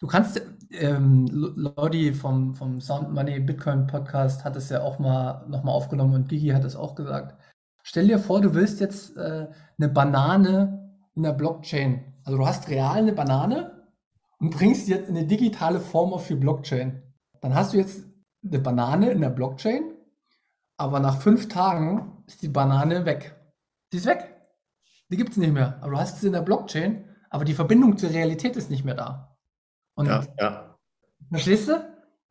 [0.00, 5.44] Du kannst, ähm, Lodi vom, vom Sound Money Bitcoin Podcast hat es ja auch mal
[5.48, 7.36] nochmal aufgenommen und Gigi hat es auch gesagt.
[7.82, 12.14] Stell dir vor, du willst jetzt äh, eine Banane in der Blockchain.
[12.28, 13.88] Also du hast real eine Banane
[14.38, 17.02] und bringst die jetzt in eine digitale Form auf die Blockchain.
[17.40, 18.04] Dann hast du jetzt
[18.44, 19.94] eine Banane in der Blockchain,
[20.76, 23.34] aber nach fünf Tagen ist die Banane weg.
[23.90, 24.36] Die ist weg.
[25.10, 25.78] Die gibt es nicht mehr.
[25.80, 28.94] Aber du hast sie in der Blockchain, aber die Verbindung zur Realität ist nicht mehr
[28.94, 29.34] da.
[29.94, 30.76] Und ja, ja.
[31.30, 31.82] verstehst du?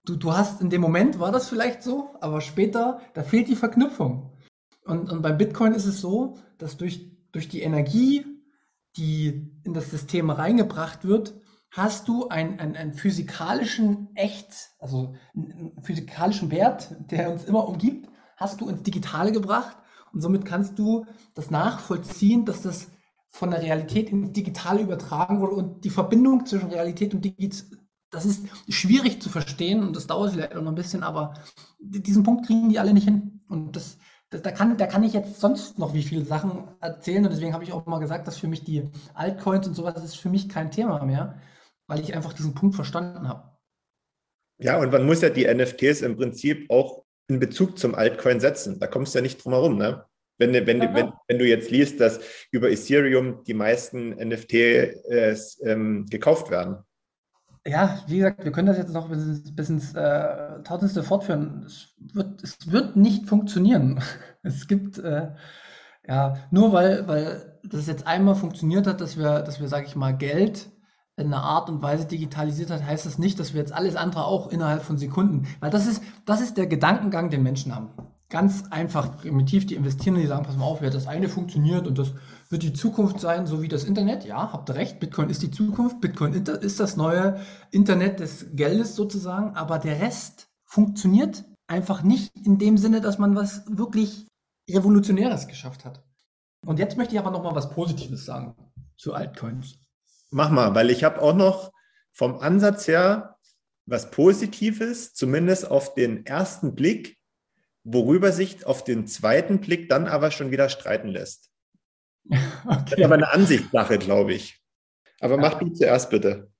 [0.06, 0.16] du?
[0.16, 4.38] Du hast in dem Moment war das vielleicht so, aber später, da fehlt die Verknüpfung.
[4.86, 8.37] Und, und beim Bitcoin ist es so, dass durch, durch die Energie,
[8.96, 11.36] die in das System reingebracht wird,
[11.72, 18.10] hast du einen, einen, einen physikalischen Echt, also einen physikalischen Wert, der uns immer umgibt,
[18.38, 19.78] hast du ins Digitale gebracht
[20.14, 22.88] und somit kannst du das nachvollziehen, dass das
[23.30, 27.78] von der Realität ins Digitale übertragen wurde und die Verbindung zwischen Realität und Digital,
[28.10, 31.34] das ist schwierig zu verstehen und das dauert vielleicht auch noch ein bisschen, aber
[31.80, 33.42] diesen Punkt kriegen die alle nicht hin.
[33.50, 33.98] Und das,
[34.30, 37.64] da, kann, da kann ich jetzt sonst noch wie viele Sachen erzählen und deswegen habe
[37.64, 40.72] ich auch mal gesagt, dass für mich die Altcoins und sowas ist für mich kein
[40.72, 41.40] Thema mehr,
[41.88, 43.58] weil ich einfach diesen Punkt verstanden habe.
[44.60, 48.80] Ja, und man muss ja die NFTs im Prinzip auch in Bezug zum Altcoin setzen.
[48.80, 50.06] Da kommst du ja nicht drum herum, ne?
[50.40, 52.20] Wenn, wenn, ja, wenn, wenn, du jetzt liest, dass
[52.52, 56.78] über Ethereum die meisten NFTs ähm, gekauft werden.
[57.68, 61.64] Ja, wie gesagt, wir können das jetzt noch bis, bis ins äh, Tausendste fortführen.
[61.66, 64.02] Es wird, es wird nicht funktionieren.
[64.44, 65.32] Es gibt, äh,
[66.08, 69.96] ja, nur weil, weil das jetzt einmal funktioniert hat, dass wir, dass wir, sage ich
[69.98, 70.70] mal, Geld
[71.18, 74.24] in einer Art und Weise digitalisiert hat, heißt das nicht, dass wir jetzt alles andere
[74.24, 77.90] auch innerhalb von Sekunden, weil das ist, das ist der Gedankengang, den Menschen haben.
[78.30, 81.88] Ganz einfach, primitiv, die investieren und die sagen, pass mal auf, ja, das eine funktioniert
[81.88, 82.14] und das
[82.50, 84.26] wird die Zukunft sein, so wie das Internet.
[84.26, 87.40] Ja, habt recht, Bitcoin ist die Zukunft, Bitcoin ist das neue
[87.72, 93.36] Internet des Geldes sozusagen, aber der Rest funktioniert einfach nicht in dem Sinne, dass man
[93.36, 94.28] was wirklich
[94.70, 96.04] Revolutionäres geschafft hat.
[96.66, 98.56] Und jetzt möchte ich aber noch mal was Positives sagen
[98.98, 99.78] zu Altcoins.
[100.32, 101.72] Mach mal, weil ich habe auch noch
[102.12, 103.38] vom Ansatz her
[103.86, 107.18] was Positives, zumindest auf den ersten Blick,
[107.86, 111.50] worüber sich auf den zweiten Blick dann aber schon wieder streiten lässt.
[112.66, 112.84] Okay.
[112.90, 114.62] Das ist aber eine Ansichtssache, glaube ich.
[115.22, 115.42] Aber ja.
[115.42, 116.52] mach du zuerst bitte.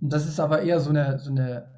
[0.00, 1.74] Das ist aber eher so eine, so eine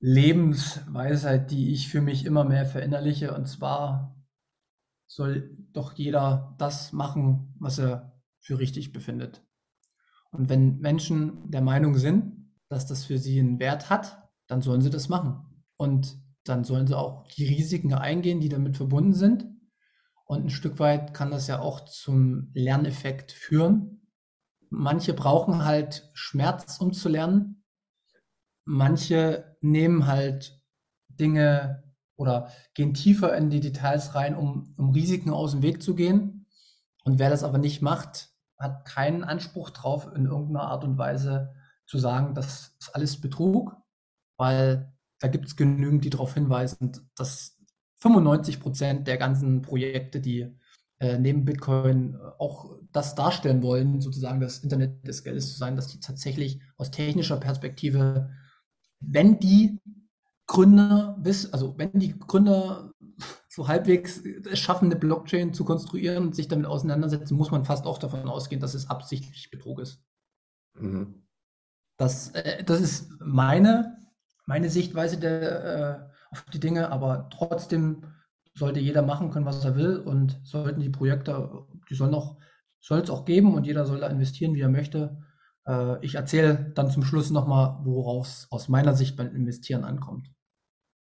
[0.00, 3.34] Lebensweisheit, die ich für mich immer mehr verinnerliche.
[3.34, 4.16] Und zwar
[5.06, 9.44] soll doch jeder das machen, was er für richtig befindet.
[10.30, 14.82] Und wenn Menschen der Meinung sind, dass das für sie einen Wert hat, dann sollen
[14.82, 15.64] sie das machen.
[15.76, 19.46] Und dann sollen sie auch die Risiken eingehen, die damit verbunden sind.
[20.28, 24.06] Und ein Stück weit kann das ja auch zum Lerneffekt führen.
[24.68, 27.64] Manche brauchen halt Schmerz, um zu lernen.
[28.66, 30.62] Manche nehmen halt
[31.08, 31.82] Dinge
[32.16, 36.46] oder gehen tiefer in die Details rein, um, um Risiken aus dem Weg zu gehen.
[37.04, 41.54] Und wer das aber nicht macht, hat keinen Anspruch drauf, in irgendeiner Art und Weise
[41.86, 43.74] zu sagen, das ist alles Betrug,
[44.36, 47.57] weil da gibt es genügend, die darauf hinweisen, dass
[48.00, 50.54] 95 Prozent der ganzen Projekte, die
[51.00, 55.88] äh, neben Bitcoin auch das darstellen wollen, sozusagen das Internet des Geldes zu sein, dass
[55.88, 58.30] die tatsächlich aus technischer Perspektive,
[59.00, 59.80] wenn die
[60.46, 62.92] Gründer wissen, also wenn die Gründer
[63.48, 67.86] so halbwegs es schaffen, eine Blockchain zu konstruieren und sich damit auseinandersetzen, muss man fast
[67.86, 70.02] auch davon ausgehen, dass es absichtlich Betrug ist.
[70.74, 71.26] Mhm.
[71.96, 73.98] Das, äh, das ist meine,
[74.46, 78.04] meine Sichtweise der, äh, auf die Dinge, aber trotzdem
[78.54, 82.38] sollte jeder machen können, was er will und sollten die Projekte, die sollen auch,
[82.80, 85.22] soll es auch geben und jeder soll da investieren, wie er möchte.
[85.66, 90.30] Äh, ich erzähle dann zum Schluss nochmal, worauf es aus meiner Sicht beim Investieren ankommt.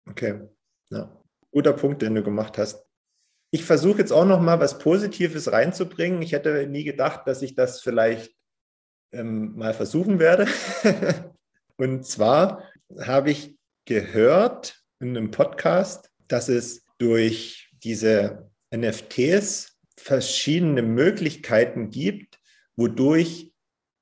[0.08, 0.50] Okay,
[0.90, 1.20] ja
[1.52, 2.86] guter Punkt, den du gemacht hast.
[3.52, 6.22] Ich versuche jetzt auch noch mal was Positives reinzubringen.
[6.22, 8.36] Ich hätte nie gedacht, dass ich das vielleicht
[9.12, 10.48] ähm, mal versuchen werde.
[11.78, 12.64] Und zwar
[13.02, 22.40] habe ich gehört in einem Podcast, dass es durch diese NFTs verschiedene Möglichkeiten gibt,
[22.76, 23.54] wodurch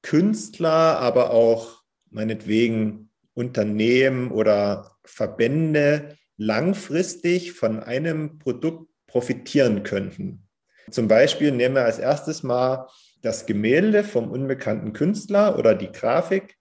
[0.02, 10.48] Künstler, aber auch meinetwegen Unternehmen oder Verbände langfristig von einem Produkt profitieren könnten.
[10.92, 12.88] Zum Beispiel nehmen wir als erstes mal
[13.22, 16.56] das Gemälde vom unbekannten Künstler oder die Grafik.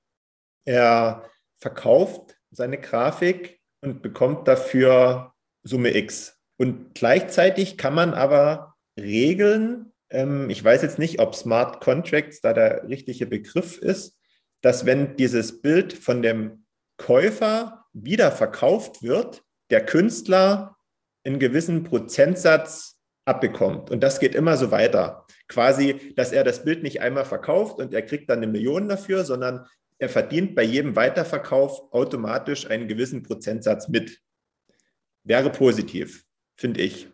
[0.64, 3.56] Er verkauft seine Grafik
[3.87, 6.38] und bekommt dafür Summe X.
[6.59, 12.53] Und gleichzeitig kann man aber regeln, ähm, ich weiß jetzt nicht, ob Smart Contracts da
[12.53, 14.18] der richtige Begriff ist,
[14.62, 16.64] dass wenn dieses Bild von dem
[16.99, 20.77] Käufer wieder verkauft wird, der Künstler
[21.25, 22.96] einen gewissen Prozentsatz
[23.27, 23.90] abbekommt.
[23.90, 25.27] Und das geht immer so weiter.
[25.49, 29.25] Quasi, dass er das Bild nicht einmal verkauft und er kriegt dann eine Million dafür,
[29.25, 29.66] sondern
[29.98, 34.20] er verdient bei jedem Weiterverkauf automatisch einen gewissen Prozentsatz mit.
[35.24, 36.24] Wäre positiv,
[36.56, 37.09] finde ich,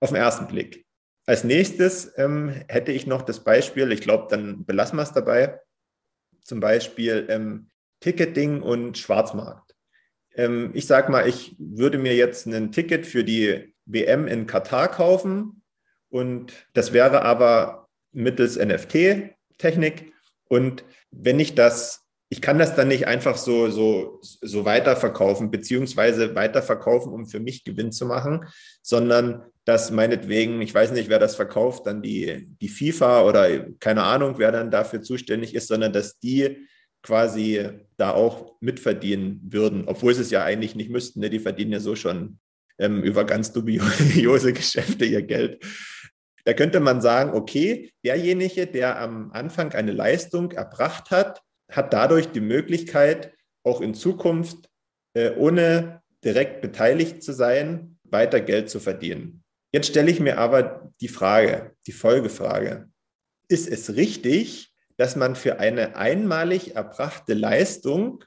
[0.00, 0.84] auf den ersten Blick.
[1.26, 5.58] Als nächstes ähm, hätte ich noch das Beispiel, ich glaube, dann belassen wir es dabei,
[6.42, 7.70] zum Beispiel ähm,
[8.00, 9.74] Ticketing und Schwarzmarkt.
[10.34, 14.88] Ähm, ich sage mal, ich würde mir jetzt ein Ticket für die WM in Katar
[14.88, 15.62] kaufen
[16.10, 20.12] und das wäre aber mittels NFT-Technik.
[20.48, 22.03] Und wenn ich das,
[22.34, 27.62] ich kann das dann nicht einfach so, so, so weiterverkaufen, beziehungsweise weiterverkaufen, um für mich
[27.62, 28.46] Gewinn zu machen,
[28.82, 34.02] sondern dass meinetwegen, ich weiß nicht, wer das verkauft, dann die, die FIFA oder keine
[34.02, 36.66] Ahnung, wer dann dafür zuständig ist, sondern dass die
[37.04, 37.68] quasi
[37.98, 41.20] da auch mitverdienen würden, obwohl sie es ja eigentlich nicht müssten.
[41.20, 41.30] Ne?
[41.30, 42.40] Die verdienen ja so schon
[42.78, 45.64] ähm, über ganz dubiose Geschäfte ihr Geld.
[46.44, 52.28] Da könnte man sagen, okay, derjenige, der am Anfang eine Leistung erbracht hat, hat dadurch
[52.28, 54.68] die Möglichkeit, auch in Zukunft
[55.14, 59.42] äh, ohne direkt beteiligt zu sein, weiter Geld zu verdienen.
[59.72, 62.88] Jetzt stelle ich mir aber die Frage, die Folgefrage.
[63.48, 68.24] Ist es richtig, dass man für eine einmalig erbrachte Leistung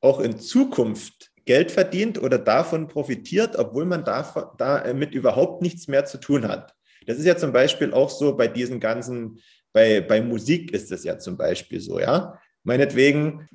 [0.00, 6.18] auch in Zukunft Geld verdient oder davon profitiert, obwohl man damit überhaupt nichts mehr zu
[6.18, 6.74] tun hat?
[7.06, 9.40] Das ist ja zum Beispiel auch so bei diesen ganzen,
[9.72, 12.40] bei, bei Musik ist es ja zum Beispiel so, ja.
[12.66, 13.46] Meinetwegen,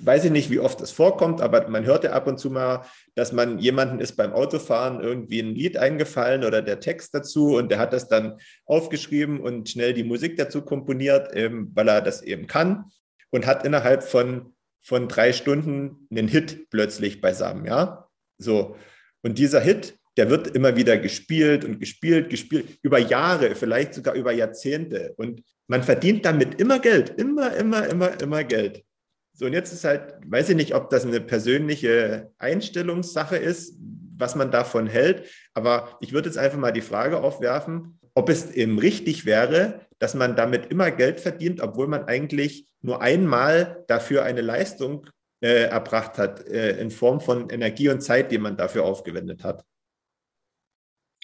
[0.00, 2.84] weiß ich nicht, wie oft es vorkommt, aber man hört ja ab und zu mal,
[3.14, 7.70] dass man jemanden ist beim Autofahren irgendwie ein Lied eingefallen oder der Text dazu und
[7.70, 12.20] der hat das dann aufgeschrieben und schnell die Musik dazu komponiert, eben, weil er das
[12.20, 12.84] eben kann
[13.30, 18.06] und hat innerhalb von, von drei Stunden einen Hit plötzlich beisammen, ja.
[18.36, 18.76] So.
[19.22, 24.14] Und dieser Hit, der wird immer wieder gespielt und gespielt, gespielt, über Jahre, vielleicht sogar
[24.14, 25.14] über Jahrzehnte.
[25.16, 28.84] Und man verdient damit immer Geld, immer, immer, immer, immer Geld.
[29.32, 33.78] So, und jetzt ist halt, weiß ich nicht, ob das eine persönliche Einstellungssache ist,
[34.16, 38.50] was man davon hält, aber ich würde jetzt einfach mal die Frage aufwerfen, ob es
[38.50, 44.24] eben richtig wäre, dass man damit immer Geld verdient, obwohl man eigentlich nur einmal dafür
[44.24, 45.06] eine Leistung
[45.40, 49.64] äh, erbracht hat, äh, in Form von Energie und Zeit, die man dafür aufgewendet hat.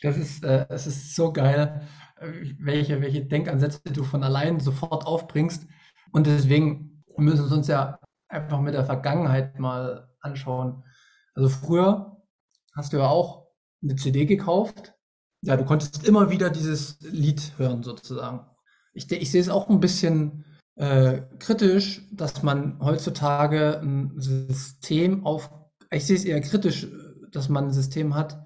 [0.04, 1.80] Das ist, äh, es ist so geil,
[2.20, 2.26] äh,
[2.58, 5.66] welche, welche Denkansätze du von allein sofort aufbringst.
[6.12, 10.84] Und deswegen müssen wir uns ja einfach mit der Vergangenheit mal anschauen.
[11.34, 12.22] Also früher
[12.74, 13.46] hast du ja auch
[13.82, 14.92] eine CD gekauft.
[15.40, 18.46] Ja, du konntest immer wieder dieses Lied hören sozusagen.
[18.92, 20.44] Ich, ich sehe es auch ein bisschen
[20.76, 25.50] äh, kritisch, dass man heutzutage ein System auf,
[25.90, 26.88] ich sehe es eher kritisch,
[27.30, 28.43] dass man ein System hat,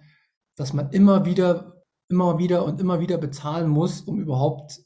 [0.58, 4.80] dass man immer wieder, immer wieder und immer wieder bezahlen muss, um überhaupt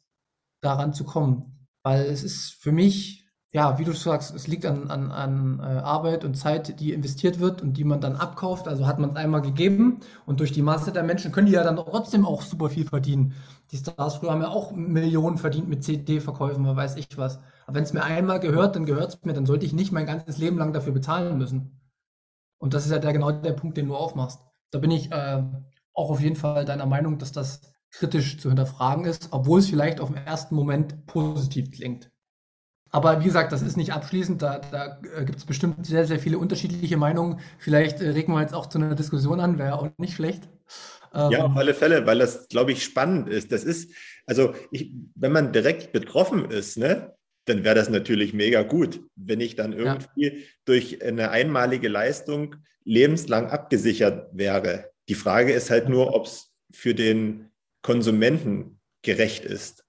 [0.61, 1.67] daran zu kommen.
[1.83, 5.63] Weil es ist für mich, ja, wie du sagst, es liegt an, an, an äh,
[5.63, 8.69] Arbeit und Zeit, die investiert wird und die man dann abkauft.
[8.69, 11.65] Also hat man es einmal gegeben und durch die Masse der Menschen können die ja
[11.65, 13.35] dann trotzdem auch super viel verdienen.
[13.71, 17.39] Die Stars früher haben ja auch Millionen verdient mit CD-Verkäufen, man weiß ich was.
[17.67, 20.07] Aber wenn es mir einmal gehört, dann gehört es mir, dann sollte ich nicht mein
[20.07, 21.81] ganzes Leben lang dafür bezahlen müssen.
[22.59, 24.41] Und das ist ja der, genau der Punkt, den du aufmachst
[24.73, 25.43] da bin ich äh,
[25.95, 30.01] auch auf jeden Fall deiner Meinung, dass das kritisch zu hinterfragen ist, obwohl es vielleicht
[30.01, 32.11] auf den ersten Moment positiv klingt.
[32.91, 34.43] Aber wie gesagt, das ist nicht abschließend.
[34.43, 37.41] Da, da äh, gibt es bestimmt sehr, sehr viele unterschiedliche Meinungen.
[37.59, 40.49] Vielleicht äh, regen wir jetzt auch zu einer Diskussion an, wäre auch nicht schlecht.
[41.15, 43.53] Ähm, ja, auf alle Fälle, weil das, glaube ich, spannend ist.
[43.53, 43.95] Das ist,
[44.27, 49.41] also ich, wenn man direkt betroffen ist, ne, dann wäre das natürlich mega gut, wenn
[49.41, 50.33] ich dann irgendwie ja.
[50.65, 54.91] durch eine einmalige Leistung lebenslang abgesichert wäre.
[55.09, 57.51] Die Frage ist halt nur, ob es für den
[57.83, 59.85] Konsumenten gerecht ist.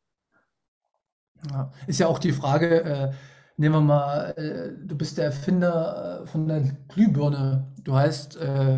[1.50, 3.12] Ja, ist ja auch die Frage, äh,
[3.58, 7.72] nehmen wir mal, äh, du bist der Erfinder äh, von der Glühbirne.
[7.84, 8.76] Du heißt äh,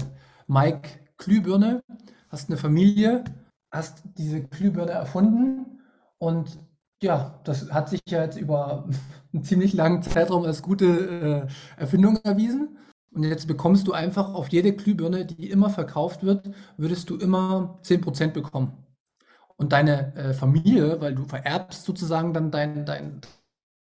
[0.47, 1.81] Mike Glühbirne,
[2.29, 3.23] hast eine Familie,
[3.71, 5.81] hast diese Glühbirne erfunden
[6.17, 6.59] und
[7.05, 8.87] ja, das hat sich ja jetzt über
[9.33, 12.77] einen ziemlich langen Zeitraum als gute äh, Erfindung erwiesen.
[13.11, 17.79] Und jetzt bekommst du einfach auf jede Glühbirne, die immer verkauft wird, würdest du immer
[17.83, 18.73] 10% bekommen.
[19.55, 23.21] Und deine äh, Familie, weil du vererbst sozusagen dann deinen dein,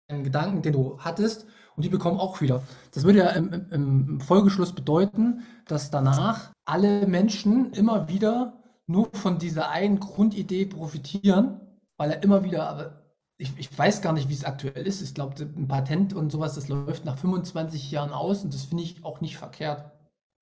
[0.07, 2.63] dein Gedanken, den du hattest, und die bekommen auch wieder.
[2.93, 9.39] Das würde ja im, im, Folgeschluss bedeuten, dass danach alle Menschen immer wieder nur von
[9.39, 11.61] dieser einen Grundidee profitieren,
[11.99, 13.06] weil er immer wieder,
[13.39, 15.03] ich, ich weiß gar nicht, wie es aktuell ist.
[15.03, 18.83] Ich glaube, ein Patent und sowas, das läuft nach 25 Jahren aus und das finde
[18.83, 19.93] ich auch nicht verkehrt.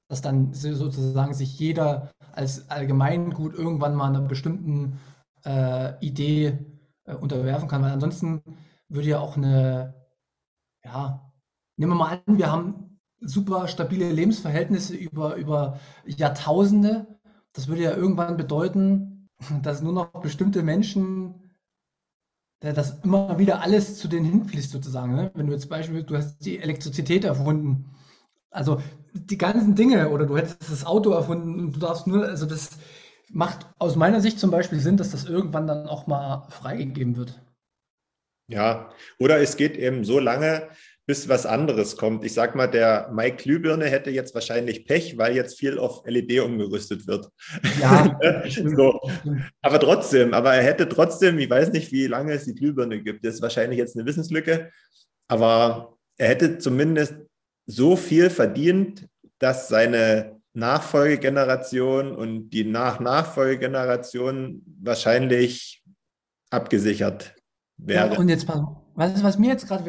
[0.09, 5.01] Dass dann sozusagen sich jeder als Allgemeingut irgendwann mal einer bestimmten
[5.45, 6.59] äh, Idee
[7.05, 7.83] äh, unterwerfen kann.
[7.83, 8.43] Weil ansonsten
[8.89, 9.95] würde ja auch eine,
[10.85, 11.33] ja,
[11.77, 17.07] nehmen wir mal an, wir haben super stabile Lebensverhältnisse über, über Jahrtausende.
[17.53, 19.31] Das würde ja irgendwann bedeuten,
[19.63, 21.44] dass nur noch bestimmte Menschen
[22.73, 25.15] dass immer wieder alles zu denen hinfließt sozusagen.
[25.15, 25.31] Ne?
[25.35, 27.91] Wenn du jetzt beispielsweise, du hast die Elektrizität erfunden,
[28.51, 28.81] also
[29.13, 32.71] die ganzen Dinge oder du hättest das Auto erfunden und du darfst nur, also das
[33.31, 37.41] macht aus meiner Sicht zum Beispiel Sinn, dass das irgendwann dann auch mal freigegeben wird.
[38.49, 40.69] Ja, oder es geht eben so lange,
[41.07, 42.25] bis was anderes kommt.
[42.25, 46.41] Ich sag mal, der Mike Glühbirne hätte jetzt wahrscheinlich Pech, weil jetzt viel auf LED
[46.41, 47.29] umgerüstet wird.
[47.81, 48.19] Ja.
[48.77, 48.99] so.
[49.61, 53.25] Aber trotzdem, aber er hätte trotzdem, ich weiß nicht, wie lange es die Glühbirne gibt.
[53.25, 54.71] Das ist wahrscheinlich jetzt eine Wissenslücke.
[55.29, 57.17] Aber er hätte zumindest
[57.67, 59.07] so viel verdient,
[59.39, 65.83] dass seine Nachfolgegeneration und die Nach-Nachfolgegeneration wahrscheinlich
[66.51, 67.35] abgesichert
[67.77, 68.13] wäre.
[68.13, 69.85] Ja, und jetzt mal was, was mir jetzt gerade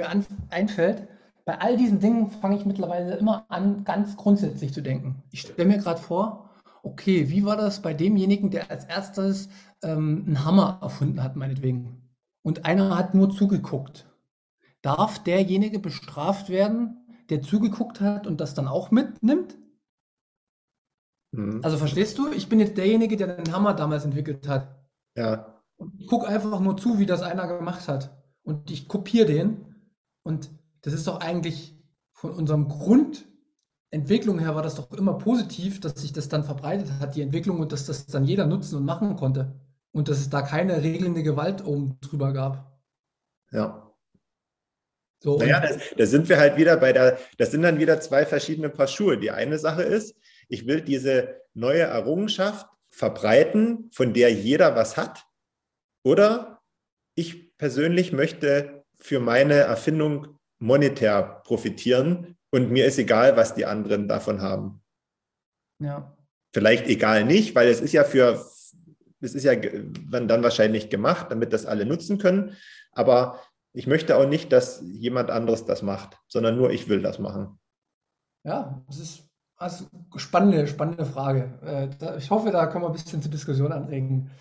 [0.50, 1.08] einfällt,
[1.46, 5.24] bei all diesen Dingen fange ich mittlerweile immer an, ganz grundsätzlich zu denken.
[5.32, 6.50] Ich stelle mir gerade vor,
[6.82, 9.50] okay, wie war das bei demjenigen, der als erstes
[9.84, 12.02] ähm, einen Hammer erfunden hat, meinetwegen?
[12.42, 14.08] Und einer hat nur zugeguckt.
[14.82, 16.98] Darf derjenige bestraft werden,
[17.30, 19.58] der zugeguckt hat und das dann auch mitnimmt?
[21.32, 21.62] Mhm.
[21.64, 22.32] Also verstehst du?
[22.32, 24.68] Ich bin jetzt derjenige, der den Hammer damals entwickelt hat.
[25.16, 25.62] Ja.
[25.78, 28.25] Und ich gucke einfach nur zu, wie das einer gemacht hat.
[28.46, 29.76] Und ich kopiere den.
[30.24, 30.50] Und
[30.82, 31.76] das ist doch eigentlich
[32.14, 37.16] von unserem Grundentwicklung her war das doch immer positiv, dass sich das dann verbreitet hat,
[37.16, 39.60] die Entwicklung, und dass das dann jeder nutzen und machen konnte.
[39.92, 42.80] Und dass es da keine regelnde Gewalt oben drüber gab.
[43.52, 43.92] Ja.
[45.24, 45.64] So, naja,
[45.98, 49.18] da sind wir halt wieder bei der, das sind dann wieder zwei verschiedene Paar Schuhe.
[49.18, 50.16] Die eine Sache ist,
[50.50, 55.26] ich will diese neue Errungenschaft verbreiten, von der jeder was hat.
[56.04, 56.62] Oder
[57.16, 64.08] ich persönlich möchte für meine Erfindung monetär profitieren und mir ist egal, was die anderen
[64.08, 64.82] davon haben.
[65.80, 66.16] Ja.
[66.54, 68.46] Vielleicht egal nicht, weil es ist ja für,
[69.20, 72.56] es ist ja dann wahrscheinlich gemacht, damit das alle nutzen können.
[72.94, 73.42] Aber
[73.74, 77.60] ich möchte auch nicht, dass jemand anderes das macht, sondern nur ich will das machen.
[78.46, 79.28] Ja, das ist
[79.58, 79.86] also
[80.16, 81.60] spannende, spannende Frage.
[82.02, 84.32] Äh, ich hoffe, da können wir ein bisschen zur Diskussion anregen.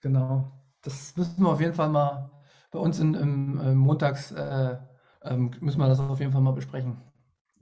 [0.00, 0.50] Genau.
[0.82, 2.30] Das müssen wir auf jeden Fall mal
[2.70, 4.76] bei uns in, im, im Montags äh,
[5.22, 6.96] ähm, müssen wir das auf jeden Fall mal besprechen.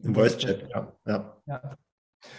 [0.02, 0.92] Im Voice-Chat, ja.
[1.06, 1.42] ja.
[1.46, 1.76] ja.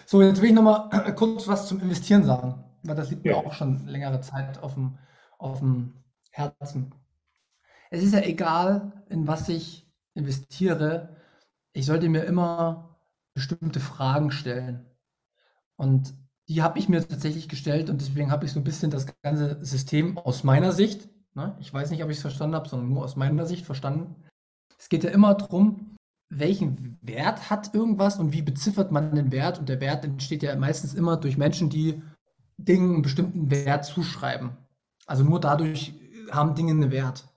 [0.05, 3.33] So, jetzt will ich nochmal kurz was zum Investieren sagen, weil das liegt ja.
[3.33, 4.97] mir auch schon längere Zeit auf dem,
[5.37, 5.93] auf dem
[6.31, 6.93] Herzen.
[7.89, 11.15] Es ist ja egal, in was ich investiere.
[11.73, 12.99] Ich sollte mir immer
[13.33, 14.85] bestimmte Fragen stellen.
[15.75, 16.13] Und
[16.47, 19.63] die habe ich mir tatsächlich gestellt und deswegen habe ich so ein bisschen das ganze
[19.63, 21.09] System aus meiner Sicht,
[21.39, 24.15] ne, ich weiß nicht, ob ich es verstanden habe, sondern nur aus meiner Sicht verstanden.
[24.77, 25.95] Es geht ja immer darum,
[26.29, 29.59] welchen Wert hat irgendwas und wie beziffert man den Wert.
[29.59, 32.01] Und der Wert entsteht ja meistens immer durch Menschen, die
[32.57, 34.51] Dingen einen bestimmten Wert zuschreiben.
[35.07, 35.93] Also nur dadurch
[36.31, 37.27] haben Dinge einen Wert.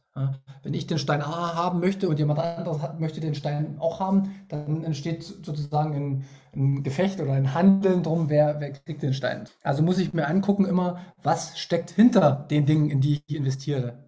[0.62, 3.98] Wenn ich den Stein A haben möchte und jemand anderes hat, möchte den Stein auch
[3.98, 9.14] haben, dann entsteht sozusagen ein, ein Gefecht oder ein Handeln drum, wer, wer kriegt den
[9.14, 9.48] Stein.
[9.62, 14.04] Also muss ich mir angucken immer, was steckt hinter den Dingen, in die ich investiere.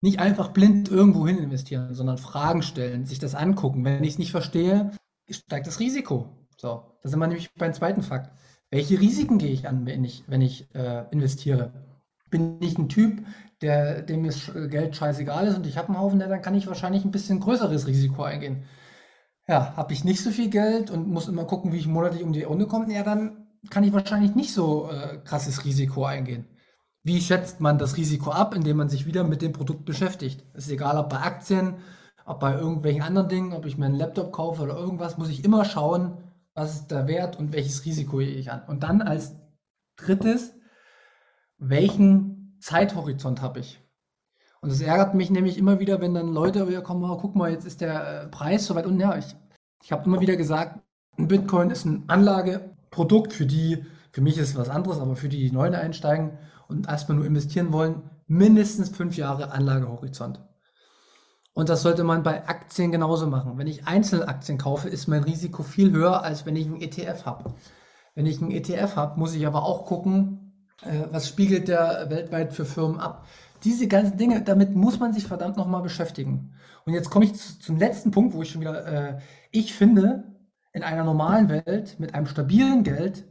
[0.00, 3.84] Nicht einfach blind irgendwo hin investieren, sondern Fragen stellen, sich das angucken.
[3.84, 4.92] Wenn ich es nicht verstehe,
[5.28, 6.28] steigt das Risiko.
[6.56, 8.30] So, da sind wir nämlich beim zweiten Fakt.
[8.70, 11.72] Welche Risiken gehe ich an, wenn ich, wenn ich äh, investiere?
[12.30, 13.24] Bin ich ein Typ,
[13.60, 17.04] der, dem ist Geld scheißegal ist und ich habe einen Haufen, dann kann ich wahrscheinlich
[17.04, 18.64] ein bisschen größeres Risiko eingehen.
[19.48, 22.32] Ja, habe ich nicht so viel Geld und muss immer gucken, wie ich monatlich um
[22.32, 26.46] die Runde komme, ja, dann kann ich wahrscheinlich nicht so äh, krasses Risiko eingehen.
[27.02, 30.44] Wie schätzt man das Risiko ab, indem man sich wieder mit dem Produkt beschäftigt?
[30.52, 31.76] Es ist egal, ob bei Aktien,
[32.26, 35.44] ob bei irgendwelchen anderen Dingen, ob ich mir einen Laptop kaufe oder irgendwas, muss ich
[35.44, 36.18] immer schauen,
[36.54, 38.62] was ist der Wert und welches Risiko gehe ich an.
[38.66, 39.34] Und dann als
[39.96, 40.54] drittes,
[41.58, 43.80] welchen Zeithorizont habe ich.
[44.60, 47.50] Und es ärgert mich nämlich immer wieder, wenn dann Leute wieder kommen, oh, guck mal,
[47.50, 49.00] jetzt ist der äh, Preis so weit unten.
[49.00, 49.36] Ja, ich,
[49.82, 50.80] ich habe immer wieder gesagt,
[51.16, 55.28] ein Bitcoin ist ein Anlageprodukt, für die, für mich ist es was anderes, aber für
[55.28, 60.40] die, die neu einsteigen und erstmal nur investieren wollen, mindestens fünf Jahre Anlagehorizont.
[61.54, 63.58] Und das sollte man bei Aktien genauso machen.
[63.58, 67.54] Wenn ich Einzelaktien kaufe, ist mein Risiko viel höher, als wenn ich einen ETF habe.
[68.14, 70.47] Wenn ich einen ETF habe, muss ich aber auch gucken,
[71.10, 73.26] was spiegelt der weltweit für Firmen ab?
[73.64, 76.54] Diese ganzen Dinge, damit muss man sich verdammt nochmal beschäftigen.
[76.84, 79.18] Und jetzt komme ich zum letzten Punkt, wo ich schon wieder, äh,
[79.50, 80.24] ich finde,
[80.72, 83.26] in einer normalen Welt mit einem stabilen Geld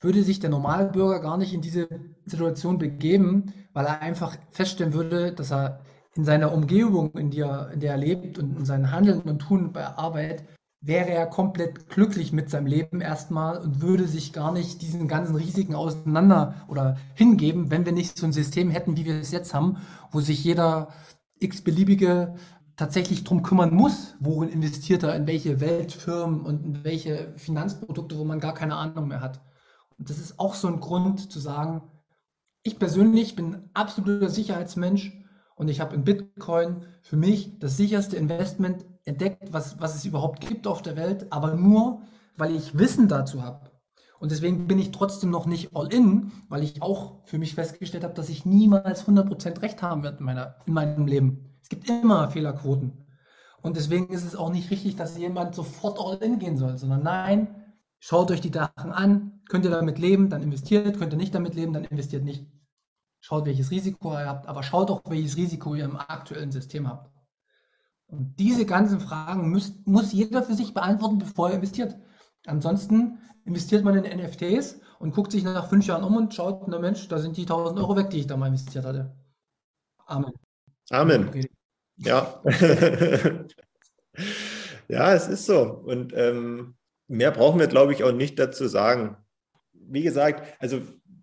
[0.00, 1.88] würde sich der Normalbürger gar nicht in diese
[2.24, 5.80] Situation begeben, weil er einfach feststellen würde, dass er
[6.14, 9.72] in seiner Umgebung, in der, in der er lebt und in seinem Handeln und Tun
[9.72, 10.44] bei Arbeit
[10.80, 15.34] wäre er komplett glücklich mit seinem Leben erstmal und würde sich gar nicht diesen ganzen
[15.34, 19.54] Risiken auseinander oder hingeben, wenn wir nicht so ein System hätten, wie wir es jetzt
[19.54, 19.78] haben,
[20.12, 20.88] wo sich jeder
[21.40, 22.34] x-beliebige
[22.76, 28.24] tatsächlich drum kümmern muss, worin investiert er, in welche Weltfirmen und in welche Finanzprodukte, wo
[28.24, 29.40] man gar keine Ahnung mehr hat.
[29.98, 31.82] Und das ist auch so ein Grund zu sagen,
[32.62, 35.12] ich persönlich bin absoluter Sicherheitsmensch
[35.56, 40.40] und ich habe in Bitcoin für mich das sicherste Investment entdeckt, was, was es überhaupt
[40.46, 42.02] gibt auf der Welt, aber nur,
[42.36, 43.70] weil ich Wissen dazu habe.
[44.20, 48.04] Und deswegen bin ich trotzdem noch nicht all in, weil ich auch für mich festgestellt
[48.04, 51.58] habe, dass ich niemals 100% Recht haben werde in, meiner, in meinem Leben.
[51.62, 53.04] Es gibt immer Fehlerquoten.
[53.62, 57.02] Und deswegen ist es auch nicht richtig, dass jemand sofort all in gehen soll, sondern
[57.02, 57.48] nein,
[57.98, 61.54] schaut euch die Sachen an, könnt ihr damit leben, dann investiert, könnt ihr nicht damit
[61.54, 62.46] leben, dann investiert nicht.
[63.20, 67.10] Schaut, welches Risiko ihr habt, aber schaut auch, welches Risiko ihr im aktuellen System habt.
[68.08, 71.96] Und diese ganzen Fragen muss, muss jeder für sich beantworten, bevor er investiert.
[72.46, 76.78] Ansonsten investiert man in NFTs und guckt sich nach fünf Jahren um und schaut, na
[76.78, 79.14] Mensch, da sind die 1000 Euro weg, die ich da mal investiert hatte.
[80.06, 80.32] Amen.
[80.90, 81.46] Amen.
[81.96, 82.42] Ja.
[84.88, 85.62] ja, es ist so.
[85.62, 86.76] Und ähm,
[87.08, 89.18] mehr brauchen wir, glaube ich, auch nicht dazu sagen.
[89.72, 90.80] Wie gesagt, also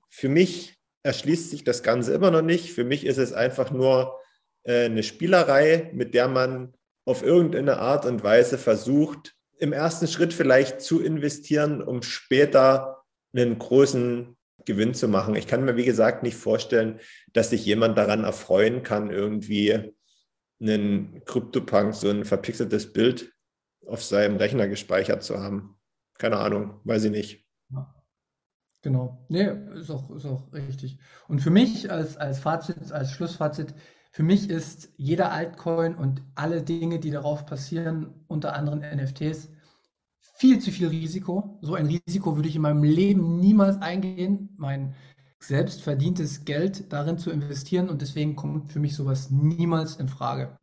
[0.10, 2.74] für mich erschließt sich das Ganze immer noch nicht.
[2.74, 4.20] Für mich ist es einfach nur
[4.66, 6.74] äh, eine Spielerei, mit der man
[7.06, 13.04] auf irgendeine Art und Weise versucht, im ersten Schritt vielleicht zu investieren, um später
[13.34, 14.36] einen großen
[14.66, 15.36] Gewinn zu machen.
[15.36, 17.00] Ich kann mir, wie gesagt, nicht vorstellen,
[17.32, 19.94] dass sich jemand daran erfreuen kann, irgendwie
[20.60, 23.32] einen CryptoPunk, so ein verpixeltes Bild
[23.86, 25.78] auf seinem Rechner gespeichert zu haben.
[26.18, 27.46] Keine Ahnung, weiß ich nicht.
[28.82, 29.26] Genau.
[29.30, 31.00] Nee, ist auch, ist auch richtig.
[31.28, 33.74] Und für mich als, als Fazit, als Schlussfazit,
[34.16, 39.50] für mich ist jeder Altcoin und alle Dinge, die darauf passieren, unter anderem NFTs,
[40.38, 41.60] viel zu viel Risiko.
[41.62, 44.96] So ein Risiko würde ich in meinem Leben niemals eingehen, mein
[45.40, 50.58] selbst verdientes Geld darin zu investieren und deswegen kommt für mich sowas niemals in Frage.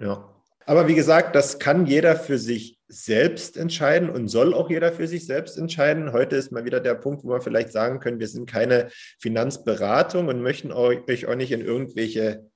[0.00, 0.32] Ja,
[0.64, 5.08] aber wie gesagt, das kann jeder für sich selbst entscheiden und soll auch jeder für
[5.08, 6.12] sich selbst entscheiden.
[6.12, 10.28] Heute ist mal wieder der Punkt, wo wir vielleicht sagen können, wir sind keine Finanzberatung
[10.28, 12.48] und möchten euch auch nicht in irgendwelche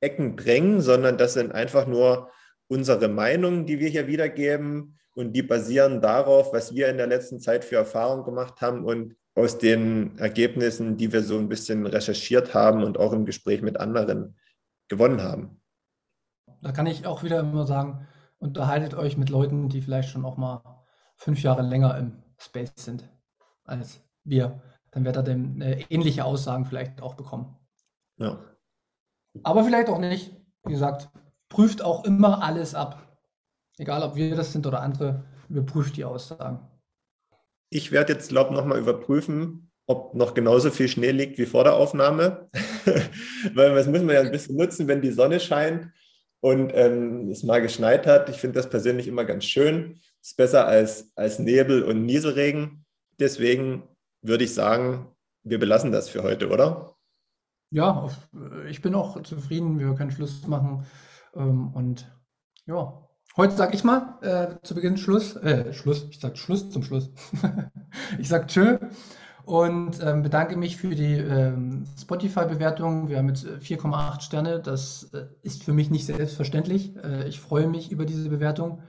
[0.00, 2.30] Ecken drängen, sondern das sind einfach nur
[2.68, 7.38] unsere Meinungen, die wir hier wiedergeben und die basieren darauf, was wir in der letzten
[7.40, 12.54] Zeit für Erfahrungen gemacht haben und aus den Ergebnissen, die wir so ein bisschen recherchiert
[12.54, 14.36] haben und auch im Gespräch mit anderen
[14.88, 15.60] gewonnen haben.
[16.62, 18.06] Da kann ich auch wieder immer sagen,
[18.38, 20.62] unterhaltet euch mit Leuten, die vielleicht schon auch mal
[21.16, 23.08] fünf Jahre länger im Space sind
[23.64, 24.60] als wir.
[24.90, 27.56] Dann werdet ihr äh, ähnliche Aussagen vielleicht auch bekommen.
[28.18, 28.38] Ja.
[29.42, 30.34] Aber vielleicht auch nicht.
[30.64, 31.10] Wie gesagt,
[31.48, 33.18] prüft auch immer alles ab.
[33.78, 36.60] Egal, ob wir das sind oder andere, überprüft die Aussagen.
[37.68, 41.64] Ich werde jetzt, glaube ich, nochmal überprüfen, ob noch genauso viel Schnee liegt wie vor
[41.64, 42.48] der Aufnahme.
[43.54, 45.92] Weil das müssen wir ja ein bisschen nutzen, wenn die Sonne scheint
[46.40, 48.28] und ähm, es mal geschneit hat.
[48.28, 50.00] Ich finde das persönlich immer ganz schön.
[50.22, 52.84] Ist besser als, als Nebel und Nieselregen.
[53.18, 53.84] Deswegen
[54.22, 56.96] würde ich sagen, wir belassen das für heute, oder?
[57.70, 58.08] Ja,
[58.68, 59.78] ich bin auch zufrieden.
[59.78, 60.86] Wir können Schluss machen.
[61.34, 62.10] Ähm, und
[62.66, 63.02] ja,
[63.36, 65.36] Heute sage ich mal äh, zu Beginn Schluss.
[65.36, 67.10] Äh, Schluss, ich sage Schluss zum Schluss.
[68.18, 68.78] ich sage Tschö
[69.46, 73.08] und ähm, bedanke mich für die ähm, Spotify-Bewertung.
[73.08, 74.60] Wir haben jetzt 4,8 Sterne.
[74.60, 76.96] Das äh, ist für mich nicht selbstverständlich.
[76.96, 78.82] Äh, ich freue mich über diese Bewertung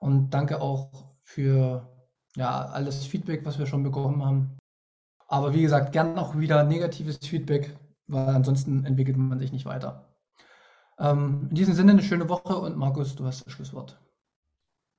[0.00, 0.90] und danke auch
[1.22, 1.88] für
[2.36, 4.58] ja, alles Feedback, was wir schon bekommen haben.
[5.28, 7.76] Aber wie gesagt, gern auch wieder negatives Feedback,
[8.08, 10.12] weil ansonsten entwickelt man sich nicht weiter.
[10.98, 14.00] Ähm, in diesem Sinne eine schöne Woche und Markus, du hast das Schlusswort.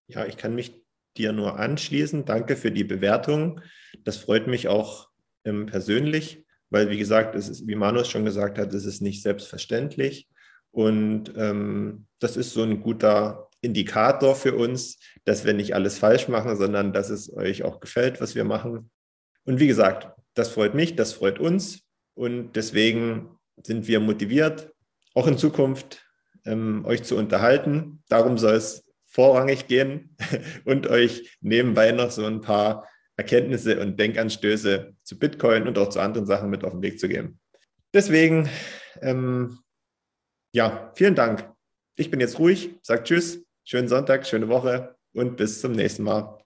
[0.08, 0.83] Ja, ich kann mich
[1.18, 2.26] dir nur anschließen.
[2.26, 3.62] Danke für die Bewertung.
[4.04, 5.10] Das freut mich auch
[5.46, 9.22] ähm, persönlich, weil, wie gesagt, es ist, wie Manus schon gesagt hat, es ist nicht
[9.22, 10.28] selbstverständlich.
[10.72, 16.28] Und ähm, das ist so ein guter Indikator für uns, dass wir nicht alles falsch
[16.28, 18.90] machen, sondern dass es euch auch gefällt, was wir machen.
[19.46, 21.82] Und wie gesagt, das freut mich, das freut uns.
[22.16, 24.72] Und deswegen sind wir motiviert,
[25.14, 26.04] auch in Zukunft
[26.46, 28.04] ähm, euch zu unterhalten.
[28.10, 28.84] Darum soll es
[29.14, 30.16] vorrangig gehen
[30.66, 36.00] und euch nebenbei noch so ein paar Erkenntnisse und Denkanstöße zu Bitcoin und auch zu
[36.00, 37.40] anderen Sachen mit auf den Weg zu geben.
[37.94, 38.50] Deswegen,
[39.02, 39.60] ähm,
[40.52, 41.48] ja, vielen Dank.
[41.96, 46.43] Ich bin jetzt ruhig, sage Tschüss, schönen Sonntag, schöne Woche und bis zum nächsten Mal.